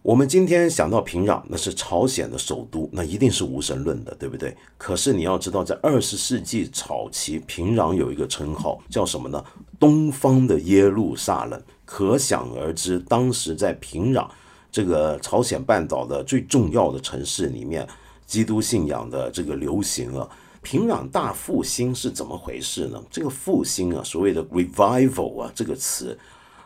[0.00, 4.54] 我们今天想到平壤，那是朝鲜的首都，那一定是无神论的，对不对？
[4.76, 9.42] 可是你要知道，在二十世纪早期，平壤有一个称号叫什么呢？
[9.80, 11.62] 东方的耶路撒冷。
[11.94, 14.28] 可想而知，当时在平壤
[14.72, 17.86] 这个朝鲜半岛的最重要的城市里面，
[18.26, 20.28] 基督信仰的这个流行啊，
[20.60, 23.00] 平壤大复兴是怎么回事呢？
[23.12, 26.18] 这个复兴啊，所谓的 revival 啊，这个词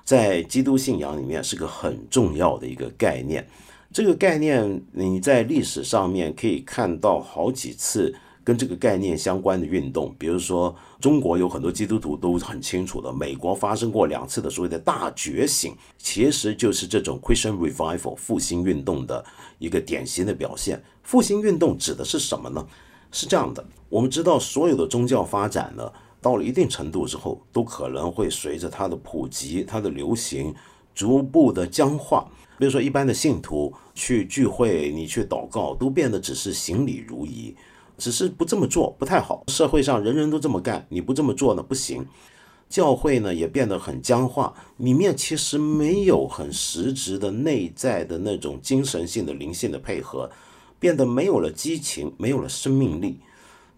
[0.03, 3.47] 在基督信仰里面是个很重要的一个概念。
[3.93, 8.15] 这个概念你在历史上面可以看到好几次。
[8.49, 19.23] 跟这个概念相关的运动，比如说中国有很多基督徒都很清楚的，美国发生过两次的所谓的大觉醒，其实就是这种 Christian Revival 复兴运动的
[19.59, 20.83] 一个典型的表现。
[21.03, 22.67] 复兴运动指的是什么呢？
[23.13, 25.93] 是这样的，我们知道所有的宗教发展呢，
[26.23, 30.55] 到了一定程度之后，都可能会随着它的普及、它的流行，
[30.95, 32.27] 逐步的僵化。
[32.59, 37.55] 比如说，一般的信徒去聚会，你去祷告，都变得只是行礼如仪。
[37.99, 39.45] 只是不这么做不太好。
[39.49, 42.07] 社会上人人都这么干，你不这么做呢不行。
[42.69, 50.31] 教会呢也变得很僵化，里面其实没有很实质的内在的那种精神性的灵性的配合，
[50.79, 53.21] 变得没有了激情，没有了生命力。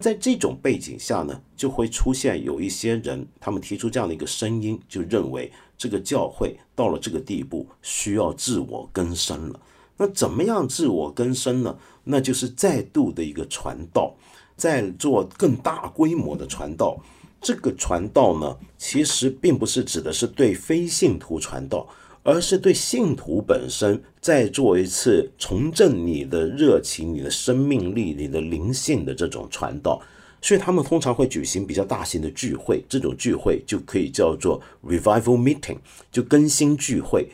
[0.01, 9.61] 在这种背景下呢，就会出现有一些人，他们提出这样的一个声音，就认为这个教会到了这个地步，需要自我更生了。
[10.01, 11.77] 那怎么样自我更生呢？
[12.05, 14.17] 那就是再度的一个传道，
[14.57, 16.99] 在做更大规模的传道。
[17.39, 21.87] 这个传道呢，其实并不是指的是对非信徒传道。
[22.23, 29.99] 而是对信徒本身再做一次重振你的热情、你的生命力、你的灵性的这种传道，
[30.43, 35.79] 所以他们通常会举行比较大型的聚会，这种聚会就可以叫做 revival meeting，
[36.13, 37.27] 就更新聚会。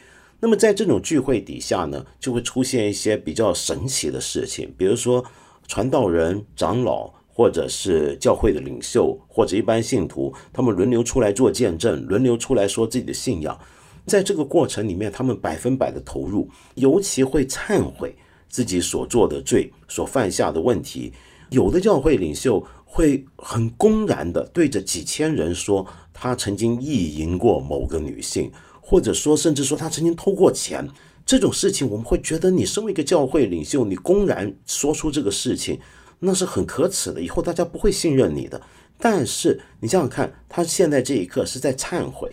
[0.46, 5.24] 那么在这种聚会底下呢，就会出现一些比较神奇的事情，比如说
[5.66, 13.58] 传道人、长老，或者是教会的领袖，或者一般信徒，他们轮流出来做见证，轮流出来说自己的信仰。
[14.06, 18.14] 在这个过程里面，他们百分百的投入，尤其会忏悔
[18.48, 21.12] 自己所做的罪、所犯下的问题。
[21.50, 28.48] 有的教会领袖会很公然的对着几千人说，他曾经意淫过某个女性，
[28.88, 30.88] 或者说甚至说他曾经偷过钱。
[31.26, 35.80] 这种事情，我们会觉得你身为一个教会领袖，你公然说出这个事情，
[36.20, 38.62] 那是很可耻的，以后大家不会信任你的。
[38.96, 42.30] 但是你想想看，他现在这一刻是在忏悔。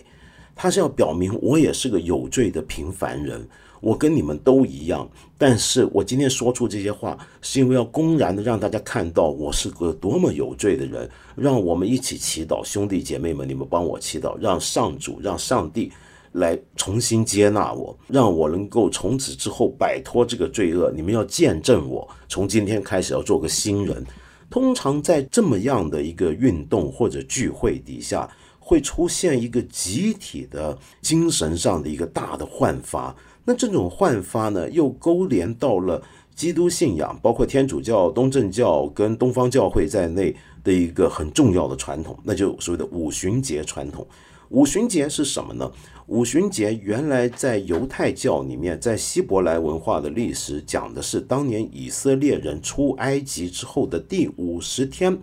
[0.56, 3.44] 他是要表明我也是个有罪的平凡人，
[3.82, 5.10] 我跟你们都一样。
[5.40, 11.10] 但是我今天说出这些话，是因为要公然的让大家看到我是个多么有罪的人。
[11.36, 15.92] 让我们一起祈祷，兄弟姐妹们，你们帮我祈祷，让上主、让上帝
[16.34, 20.92] 来重新接纳我，让我能够从此之后摆脱这个罪恶。
[20.96, 24.06] 你们要见证我，从今天开始要做个新人。
[24.50, 28.30] 通常在这么样的一个运动或者聚会底下。
[28.66, 33.14] 会出现一个集体的精神上的一个大的焕发，
[33.44, 36.02] 那这种焕发呢，又勾连到了
[36.34, 44.08] 基督信仰，包括天主教、东正教跟东方教会在内的一个很重要的传统，那就所谓的五旬节传统。
[44.48, 45.70] 五旬节是什么呢？
[46.14, 55.20] 五旬节原来在犹太教里面，在希伯来文化的历史讲的是当年以色列人出埃及之后的第五十天。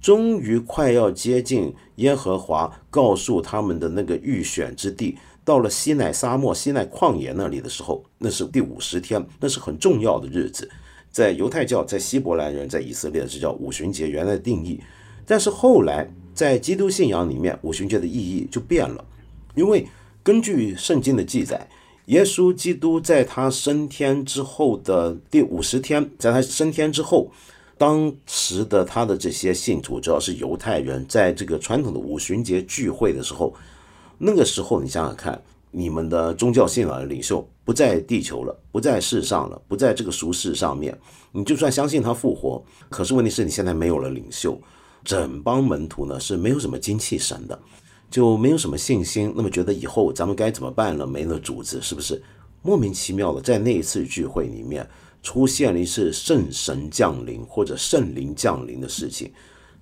[0.00, 10.66] 终于快要接近耶和华告诉他们的那个预选之地，到了西奈沙漠、西奈旷野那里的时候，那是第五十天，那是很重要的日子。
[11.10, 14.80] 在犹太教、在希伯来人、在以色列，这叫五旬节原来定义。
[15.26, 19.04] 但是后来在基督信仰里面，五旬节的意义就变了，
[19.54, 19.86] 因为
[20.22, 21.68] 根据圣经的记载，
[22.06, 27.30] 耶稣基督在他升天之后的第五十天，在他升天之后。
[27.78, 33.54] 当时的他的这些信徒，主要是犹太人，在这个传统的五旬节聚会的时候，
[34.18, 35.40] 那个时候你想想看，
[35.70, 40.94] 你们的宗教信仰的领袖不在地球了，不在世上了，不在这个俗世上面，
[41.32, 44.60] 你就算相信他复活，可是问题是你现在没有了领袖，
[45.02, 47.58] 整帮门徒呢是没有什么精气神的，
[48.10, 51.06] 就没有什么信心，那么觉得以后咱们该怎么办呢？
[51.06, 52.20] 没了主子，是不是
[52.60, 54.86] 莫名其妙的在那一次聚会里面？
[55.22, 59.30] 出现了一次圣神降临或者圣灵降临的事情。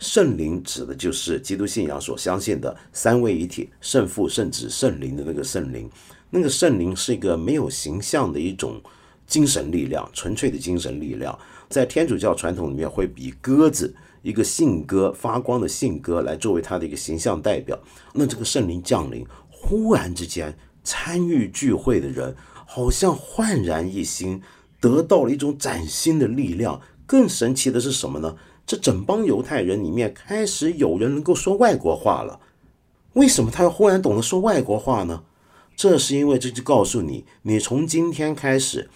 [0.01, 5.89] 圣灵指的就是基督信仰所相信的三位一体、圣父、圣子、圣灵的那个圣灵。
[6.29, 8.83] 那个圣灵是一个没有形象的一种
[9.29, 11.39] 精神力量，纯粹的精神力量。
[11.69, 17.79] 在天主教传统里面，会比鸽子一个信鸽发光的信鸽来作为它的一个形象代表。
[18.15, 24.43] 那这个圣灵降临，忽然之间参与聚会的人好像焕然一新。
[24.81, 26.81] 得到了一种崭新的力量。
[27.05, 28.37] 更神奇的是什么呢？
[28.67, 32.39] 这整帮犹太人里面开始有人能够说外国话了。
[33.15, 35.25] 为什么他要忽然懂得说外国话呢？
[35.75, 38.91] 这是因为这就告诉你，你从今天开始，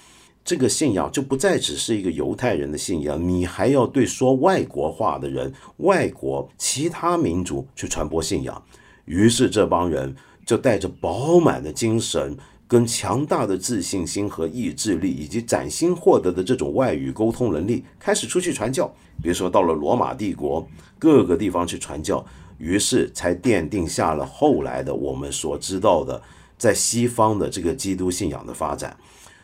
[0.45, 8.63] 这个信仰就不再只是一个犹太人的信仰，你还要对说外国话的人、外国其他民族去传播信仰。
[9.05, 10.15] 于是这帮人
[10.45, 12.37] 就带着饱满的精神。
[12.69, 18.91] 跟强大的自信心和意志力，以及崭新获得的这种外语沟通能力，开始出去传教。
[19.23, 20.67] 比如说到了罗马帝国
[20.99, 22.25] 各个地方去传教，
[22.57, 26.23] 于是才奠定下了后来的我们所知道的
[26.57, 28.97] 在西方的这个基督信仰的发展。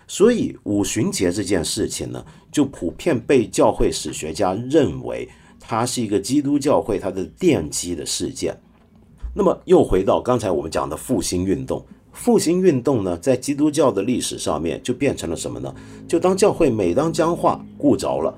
[0.09, 5.29] 所以五旬节这件事情呢，就普遍被教会史学家认为
[5.61, 8.59] 它是一个基督教会它的奠基的事件。
[9.35, 11.85] 那么又回到刚才我们讲的复兴运动。
[12.11, 15.73] 复兴运动呢，在基督教的历史上面就变成了什么呢？
[16.09, 18.37] 就当教会每当僵化、固着了，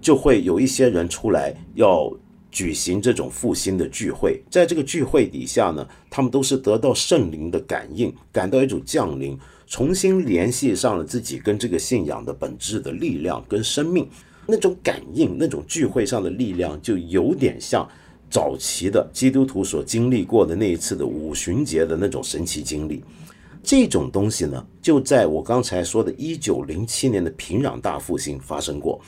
[0.00, 2.10] 就会有一些人出来要
[2.50, 9.38] 举行这种复兴的聚会，在这个聚会底下呢，他们都是得到圣灵的感应，感到一种降临，
[9.70, 14.06] 重新联系上了自己跟这个信仰的本质的力量跟生命，
[14.44, 17.88] 那种感应，那种聚会上的力量，就有点像
[18.28, 23.04] 早期的基督徒所经历过的那一次的五旬节的那种神奇经历。
[23.62, 29.00] 这种东西呢，就在我刚才说的1907年的平壤大复兴发生过。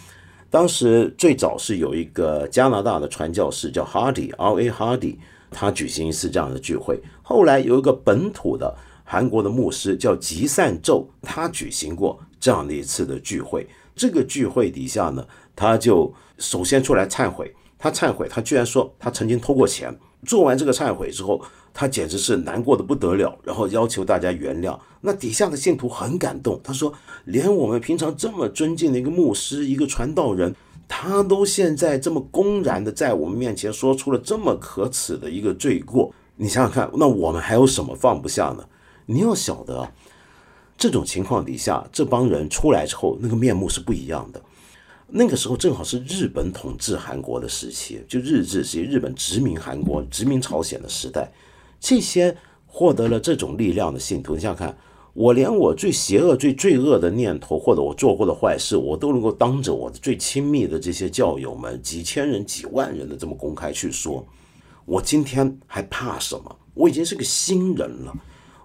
[0.48, 4.70] 当时最早是有一个加拿大的传教士叫哈迪 （R.A.
[4.70, 5.18] 哈迪），
[5.50, 7.00] 他举行一次这样的聚会。
[7.20, 8.72] 后来有一个本土的
[9.12, 13.68] 韩国的牧师叫吉善宙，他举行过这样的一次的聚会。
[13.94, 15.22] 这个聚会底下呢，
[15.54, 17.54] 他就首先出来忏悔。
[17.78, 19.94] 他忏悔，他居然说他曾经偷过钱。
[20.24, 21.38] 做完这个忏悔之后。
[21.74, 24.78] 他简直是难过的不得了，然后要求大家原谅。
[25.00, 26.92] 那底下的信徒很感动，他说
[27.24, 30.54] ：“连我们平常这么尊敬的一个牧师、一个传道人，
[30.86, 36.12] 他都现在这么公然的在我们面前说出了这么可耻的一个罪过。
[36.36, 38.62] 你想想看，那我们还有什么放不下呢？
[39.06, 39.90] 你要晓得，
[40.78, 44.40] 这种情况底下，这帮人出来之后，那个面目是不一样的。
[45.08, 51.30] 那个时候正好是日本统治韩国的时期，就日治时期，日本殖民韩国、殖民朝鲜的时代。”
[51.78, 52.36] 这些
[52.66, 54.78] 获得了这种力量的信徒，你想想看，
[55.12, 64.24] 我连我最邪恶、最罪恶的念头，或者我做过的坏事，我都能够当着我的最亲密的这些教友们，几千人、几万人的这么公开去说，
[64.86, 66.56] 我今天还怕什么？
[66.72, 68.14] 我已经是个新人了，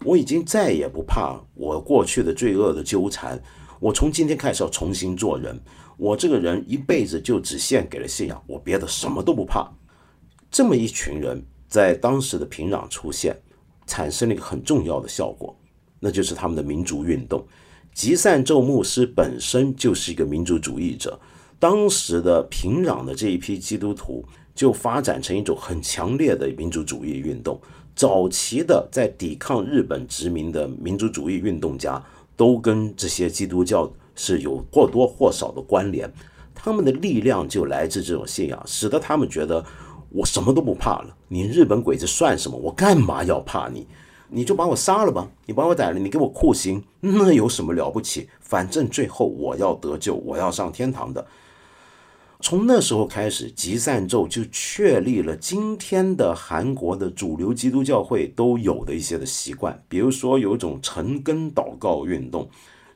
[0.03, 3.41] 我已经再也不怕我过去的罪恶的纠缠。
[3.79, 5.59] 我从今天开始要重新做人，
[5.97, 9.69] 我这个人一辈子就只献给了信仰，我别的什么都不怕。
[10.49, 11.43] 这么一群人。
[11.69, 13.35] 在当时的平壤出现，
[13.85, 15.53] 产生了一个很重要的效果，
[15.99, 17.45] 那就是他们的民族运动。
[17.93, 21.19] 吉善咒牧师本身就是一个民族主义者，
[21.59, 24.23] 当时的平壤的这一批基督徒
[24.55, 27.59] 就发展成一种很强烈的民族主义运动。
[27.97, 32.01] 早期的在抵抗日本殖民的民族主义运动家，
[32.37, 36.09] 都跟这些基督教是有或多或少的关联，
[36.53, 39.65] 他们的力量就来自这种信仰，使得他们觉得。
[40.09, 42.57] 我什么都不怕了，你日本鬼子算什么？
[42.57, 43.85] 我干嘛要怕你？
[44.29, 48.29] 你就把我杀了吧，你把我逮了，你给我酷刑，那有什么了不起？
[48.39, 51.27] 反正最后我要得救，我要上天堂的。
[52.39, 62.47] 从那时候开始，集散咒就确立了今天的韩国的主流基督教会都有的一些的习惯，比如说有一种晨更祷告运动。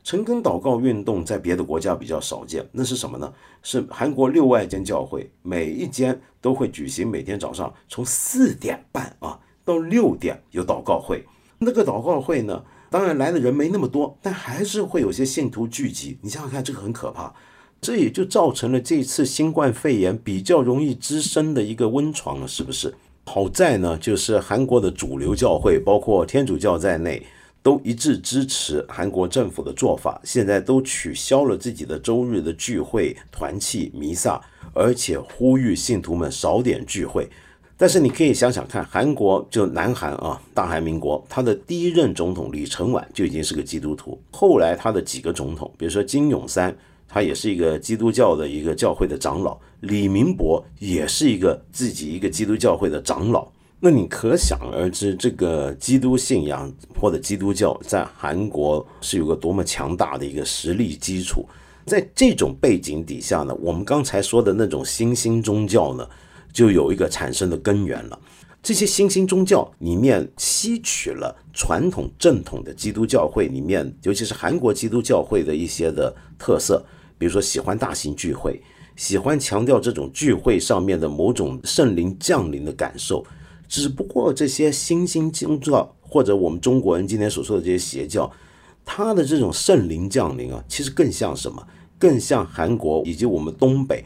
[0.04, 3.32] 晨更祷告运动在别的国家比较少见，那是什么呢？
[3.62, 11.24] 是韩国六外间教会，每一间都会举行每天早上从四点半啊到六点有祷告会。
[11.58, 16.18] 那个祷告会呢，当然来的人没那么多，但还是会有些信徒聚集。
[16.20, 17.32] 你想想看，这个很可怕，
[17.82, 22.94] 这也就造成了这次新冠肺炎比较容易滋生的一个温床了，是不是？
[23.24, 27.22] 好在呢，就是韩国的主流教会，包括天主教在内。
[27.64, 34.40] 都一致支持韩国政府的做法，现在都取消了自己的周日的聚会、团契、弥撒，
[34.74, 37.30] 而且呼吁信徒们少点聚会。
[37.76, 46.76] 但是你可以想想看，韩国就南韩啊，大韩民国，他的第一任总统李承晚就已经是个基督徒，后来他的几个总统，比如说金永三，
[47.12, 53.46] 他也是一个基督教的一个教会的长老，李明博也是一个自己一个基督教会的长老。
[53.78, 61.44] 那你可想而知，这个基督信仰或者基督教在韩国是有个多么强大的一个实力基础。
[61.84, 66.08] 在这种背景底下呢，我们刚才说的那种新兴宗教呢，
[66.50, 68.18] 就有一个产生的根源了。
[68.62, 76.86] 这些新兴宗教里面吸取了传统正统的基督教会里面，尤其是韩国基督教会的一些的特色，
[77.22, 78.60] 比如说喜欢大型聚会，
[78.96, 83.24] 喜欢强调这种聚会上面的某种圣灵降临的感受。
[83.68, 88.28] 只不过这些新兴宗教，或者我们中国人今天所说的这些邪教，
[88.84, 91.64] 它的这种圣灵降临啊，其实更像什么？
[91.96, 94.04] 更像韩国以及我们东北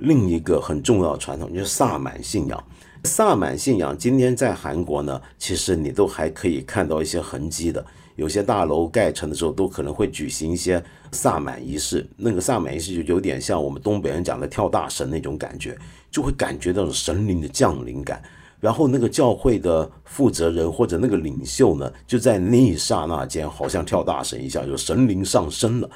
[0.00, 2.62] 另一个很重要的传统，就是萨满信仰。
[3.04, 7.82] 萨满信仰今天在韩国呢，其实你都还可以看到一些痕迹的。
[8.16, 10.82] 有些大楼盖成的时候，都可能会举行一些
[11.12, 12.06] 萨满仪式。
[12.16, 15.78] 那个萨满仪式就有点像我们东北人讲的跳大神那种感觉，
[16.10, 18.22] 就会感觉到神灵的降临感。
[18.60, 25.88] 然后那个教会的负责人或者那个领袖呢，就在那一刹那间，好像跳大神一下，就神灵上升了。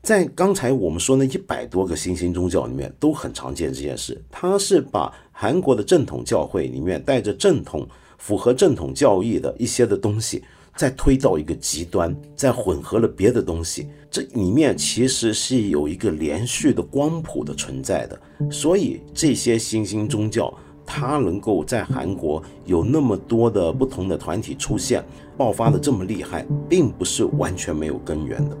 [0.00, 4.22] 在刚才我们说那一百多个新兴宗教里面，都很常见这件事。
[4.30, 7.88] 他是把韩国的正统教会里面带着正统、
[8.18, 10.44] 符合正统教义的一些的东西，
[10.76, 18.20] 再推到一个极端，再混合了别的东西，这里面其实是有一个连续的光谱的存在的。
[18.50, 20.52] 所以这些新兴宗教，
[20.84, 25.04] 它能够在韩国有那么多的不同的团体出现，
[25.36, 28.56] 爆发的这么厉害，并不是完全没有根源的。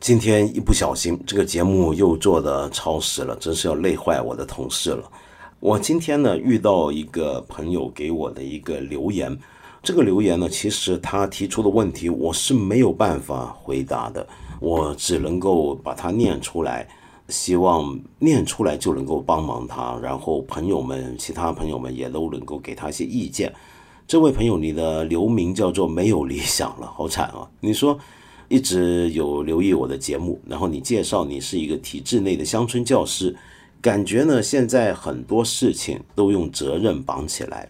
[0.00, 5.10] 今天一不小心，这个节目又做的超时了，真是要累坏我的同事了。
[5.64, 9.34] 我今天呢遇到一个朋友给我的一个留言，
[9.82, 14.28] 这个留言呢，其实他提出的问题我是没有办法回答的，
[14.60, 16.86] 我只能够把它念出来，
[17.30, 23.50] 希望念出来就能够帮忙他，然后朋友们、其他朋友们也都能够给他一些意见。
[24.06, 27.48] 这位朋友，你的留名叫做没有理想了，好惨啊！
[27.60, 27.98] 你说。
[28.48, 33.34] 一直有留意我的节目，然后你介绍你是一个体制内的乡村教师，
[33.84, 37.68] 感觉呢现在很多事情都用责任绑起来了。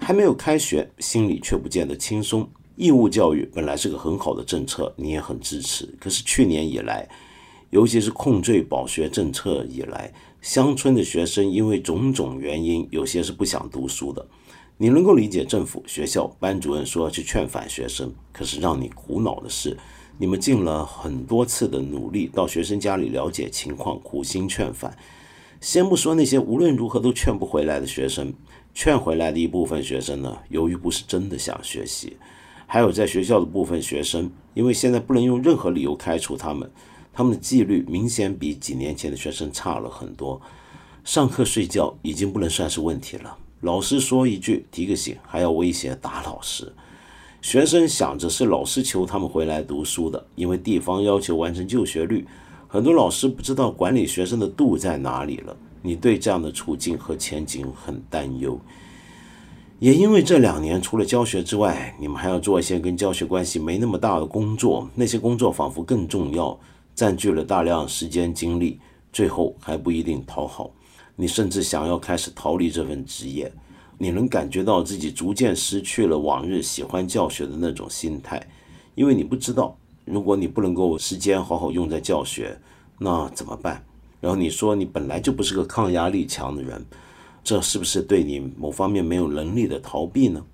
[0.00, 2.50] 还没有开学，心里却不见得轻松。
[2.74, 5.88] 义务教育本来是个很好的政策，你也很支持。
[6.00, 7.08] 可是去年以来，
[7.70, 10.12] 尤其是控罪保学政策以来，
[10.42, 14.26] 乡村的学生因为种种原因，有些是不想读书的。
[14.76, 19.76] 你能够理解政府、学校、班主任说要去劝返学生，可是让你苦恼的是，
[20.18, 24.96] 你们尽了很多次的努力，到学生家里了解情况，苦心劝返。
[25.60, 28.32] 先不说那些无论如何都劝不回来的学生，
[28.72, 32.16] 劝回来的一部分学生呢，由于不是真的想学习，
[32.66, 36.70] 还有在学校的部分学生，因为现在不能用任何理由开除他们，
[37.12, 40.40] 他们的纪律明显比几年前的学生差了很多，
[41.04, 43.36] 上课睡觉已经不能算是问题了。
[43.62, 46.72] 老师说一句提个醒，还要威胁打老师。
[47.42, 52.24] 学生想着是老师求他们回来读书的，因为地方要求完成就学率。
[52.70, 55.56] 很多老师不知道管理学生的度在哪里了。
[55.80, 58.60] 你对这样的处境和前景很担忧。
[59.78, 66.58] 也因为这两年除了教学之外，你们还要做一些跟教学关系没那么大的工作，那些工作仿佛更重要，
[66.94, 68.78] 占据了大量时间精力，
[69.12, 70.70] 最后还不一定讨好。
[71.16, 73.50] 你甚至想要开始逃离这份职业，
[73.96, 78.44] 你能感觉到自己逐渐失去了往日喜欢教学的那种心态，
[78.96, 79.77] 因为你不知道，
[80.10, 82.58] 如果你不能够时间好好用在教学，
[82.98, 83.84] 那怎么办？
[84.20, 86.84] 然后你说你本来就不是个抗压力强的人，
[87.44, 90.44] 这是不是对你某方面没有能力的逃避呢？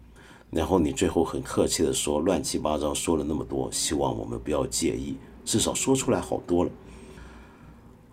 [0.51, 6.71] 然后你最后很客气的说，乱七八糟说了那么多，希望我们不要介意，至少说出来好多了。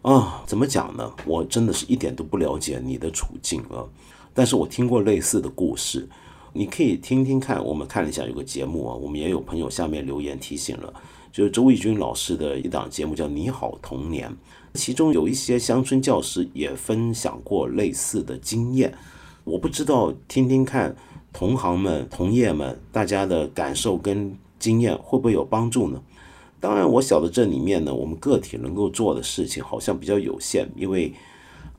[0.01, 1.13] 啊，怎么讲呢？
[1.25, 3.85] 我真的是一点都不了解你的处境啊！
[4.33, 6.09] 但是我听过类似的故事，
[6.53, 7.63] 你可以听听看。
[7.63, 10.91] 我们看了一下有个节目啊，我们也有朋友下面留言提醒了，
[11.31, 14.29] 就是周轶君老师的一档节目叫《你好童年》，
[14.73, 18.93] 其中有一些乡村教师也分享过类似的经验。
[19.43, 20.95] 我不知道听听看，
[21.31, 26.01] 同行们、同业们大家的感受跟经验会不会有帮助呢？
[26.59, 31.11] 当然，我晓得这里面呢，我们个体能够做的事情好像比较有限，因为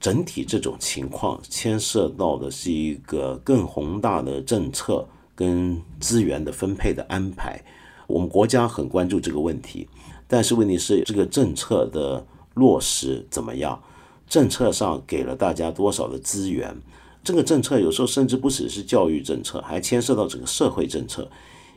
[0.00, 7.62] 整体这种情况牵涉到的是一个更宏大的政策跟资源的分配的安排。
[8.06, 9.88] 我们国家很关注这个问题，
[10.26, 13.82] 但是问题是这个政策的落实怎么样？
[14.28, 16.76] 政策上给了大家多少的资源？
[17.22, 21.30] 这个政策有时候甚至不只是教育政策，还牵涉到整个社会政策。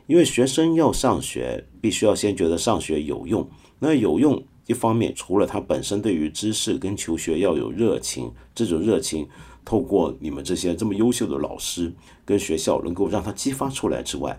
[0.06, 3.48] 因为学生要上学，必须要先觉得上学有用。
[3.78, 9.28] 那有用，一方面除了他本身对于知识跟求学要有热情，这种热情
[9.64, 11.92] 透过你们这些这么优秀的老师
[12.24, 14.38] 跟学校能够让他激发出来之外，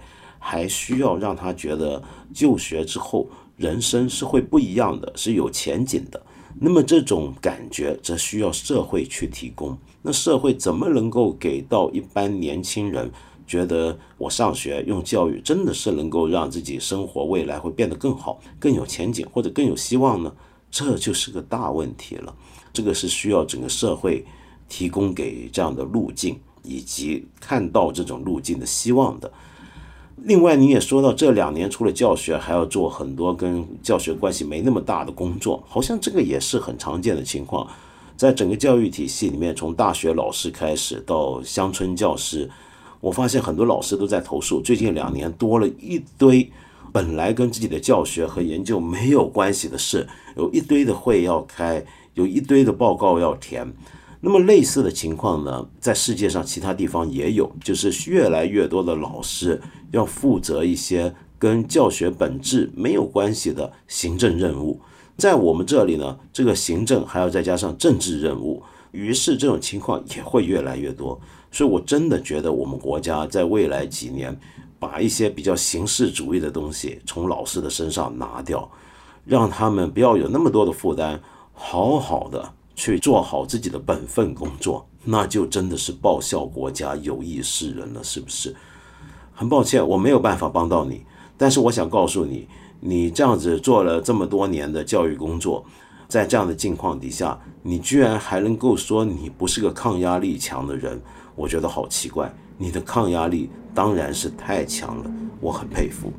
[0.50, 2.02] 还需要让他觉得
[2.34, 3.28] 就学之后
[3.58, 6.22] 人生是会不一样的，是有前景的。
[6.58, 9.78] 那么这种感觉则需要社会去提供。
[10.02, 13.12] 那社会怎么能够给到一般年轻人？
[13.46, 20.34] 觉得我上学用教育真的是能够让自己生活未来会变得更好、更有前景或者更有希望呢？
[20.72, 22.34] 这就是个大问题了。
[22.72, 24.26] 这个是需要整个社会
[24.70, 29.30] 提供给这样的路径，以及看到这种路径的希望的。
[30.24, 37.68] 另外，你也说到这两年除了教学，还要做很多跟教学关系没那么大的工作，好像这个也是很常见的情况。
[38.16, 42.50] 在整个教育体系里面，从大学老师开始到乡村教师。
[43.00, 46.52] 我发现很多老师都在投诉，最近两年多了一堆
[46.92, 53.72] 本来跟自己的教学和研究没有关系的事，有一堆的会要开，有一堆的报告要填。
[54.20, 59.62] 那么类似的情况呢，在世界上其他地方也有，就是越来越多的老师
[59.92, 64.80] 要负责一些跟教学本质没有关系的行政任务。
[65.18, 68.62] 在我们这里呢，这个行政还要再加上政治任务。
[68.92, 71.20] 于是这种情况也会越来越多。
[71.52, 74.36] 所以我真的觉得我们国家在未来几年，
[74.80, 78.68] 把一些比较形式主义的东西从老师的身上拿掉，
[79.26, 81.20] 让他们不要有那么多的负担，
[81.54, 88.56] 好好的去做好自己的本分工作，那就真的是报效国家、有益世人了，是不是？
[89.34, 91.04] 很抱歉，我没有办法帮到你，
[91.36, 92.48] 但是我想告诉你。
[92.80, 95.66] 你这样子做了这么多年的教育工作，
[96.08, 101.02] 在这样的境况底下，你居然还能够说你不是个抗压力强的人，
[101.36, 102.32] 我觉得好奇怪。
[102.60, 105.12] 你的抗压力当然是太强了，
[105.42, 106.14] 我很佩服。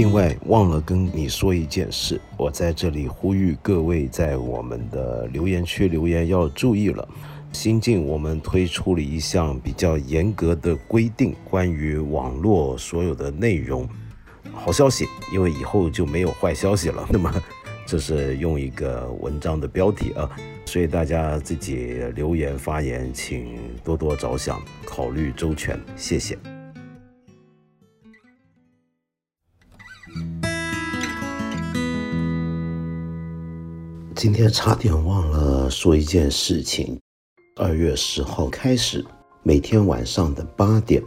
[0.00, 7.06] 另外，忘了跟你说一件事，我在这里呼吁各位在我们的留言区留言要注意了。
[7.52, 13.86] 新近我们推出了一项比较严格的规定，关于网络所有的内容。
[14.54, 17.06] 好消息，因为以后就没有坏消息了。
[17.12, 17.30] 那么，
[17.84, 20.26] 这是用一个文章的标题啊，
[20.64, 26.38] 所以大家自己留言发言，请多多着想，考虑周全，谢谢。
[34.20, 37.00] 今天差点忘了说一件事情。
[37.56, 39.02] 二月十号开始，
[39.42, 41.02] 每天晚上的八点，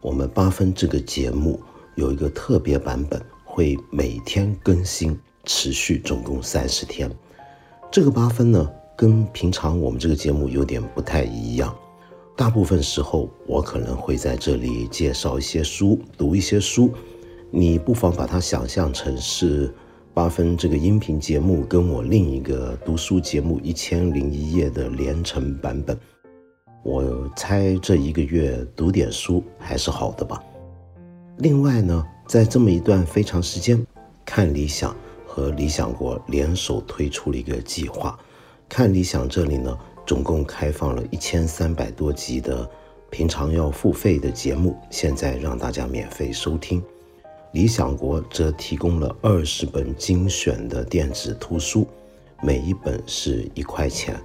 [0.00, 1.60] 我们八分这个节目
[1.94, 7.14] 有一个特别版本，会每天更新，持续总共三十天。
[7.92, 11.76] 这个八分呢，跟平常我们这个节目有点不太一样。
[12.34, 16.90] 大部分时候，我可能会在这里介绍一些书，读一些书。
[17.50, 19.70] 你不妨把它想象成是
[20.14, 25.98] 八分这个音频节目跟我另一个读书节目《一千零一夜》的连成版本。
[26.84, 30.40] 我猜这一个月读点书还是好的吧。
[31.38, 33.84] 另外呢，在这么一段非常时间，
[34.24, 34.96] 看理想
[35.26, 38.16] 和理想国联手推出了一个计划。
[38.68, 42.70] 看理想这里呢，总共开放了一千三百多集的
[43.10, 46.80] 平常要付费的节目，现在让大家免费收听。
[47.54, 51.86] 理想国则提供了二十本精选的电子图书，
[52.42, 54.20] 每一本是一块钱。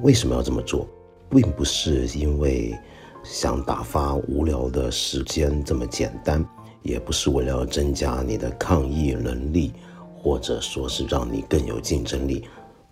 [0.00, 0.88] 为什么要这么做？
[1.28, 2.74] 并不是因为
[3.22, 6.42] 想打发无聊的时间这么简单，
[6.80, 9.74] 也不是为了增加你的抗疫能力，
[10.16, 12.42] 或者说是让你更有竞争力，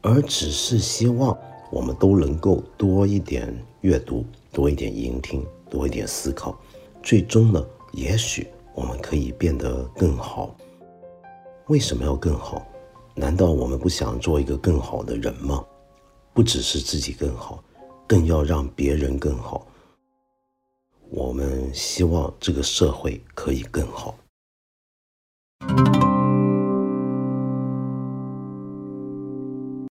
[0.03, 1.35] 而只是希望
[1.71, 3.51] 我们都能够多一点
[3.81, 6.61] 阅读，多一点聆听，多一点思考，
[7.03, 10.57] 最终呢，也许我们可以变得更好。
[11.67, 12.67] 为什么要更好？
[13.15, 15.65] 难道我们不想做一个更好的人吗？
[16.33, 17.63] 不只是自己更好。
[18.07, 19.65] 更要让别人更好。
[21.11, 24.17] 我们希望这个社会可以更好。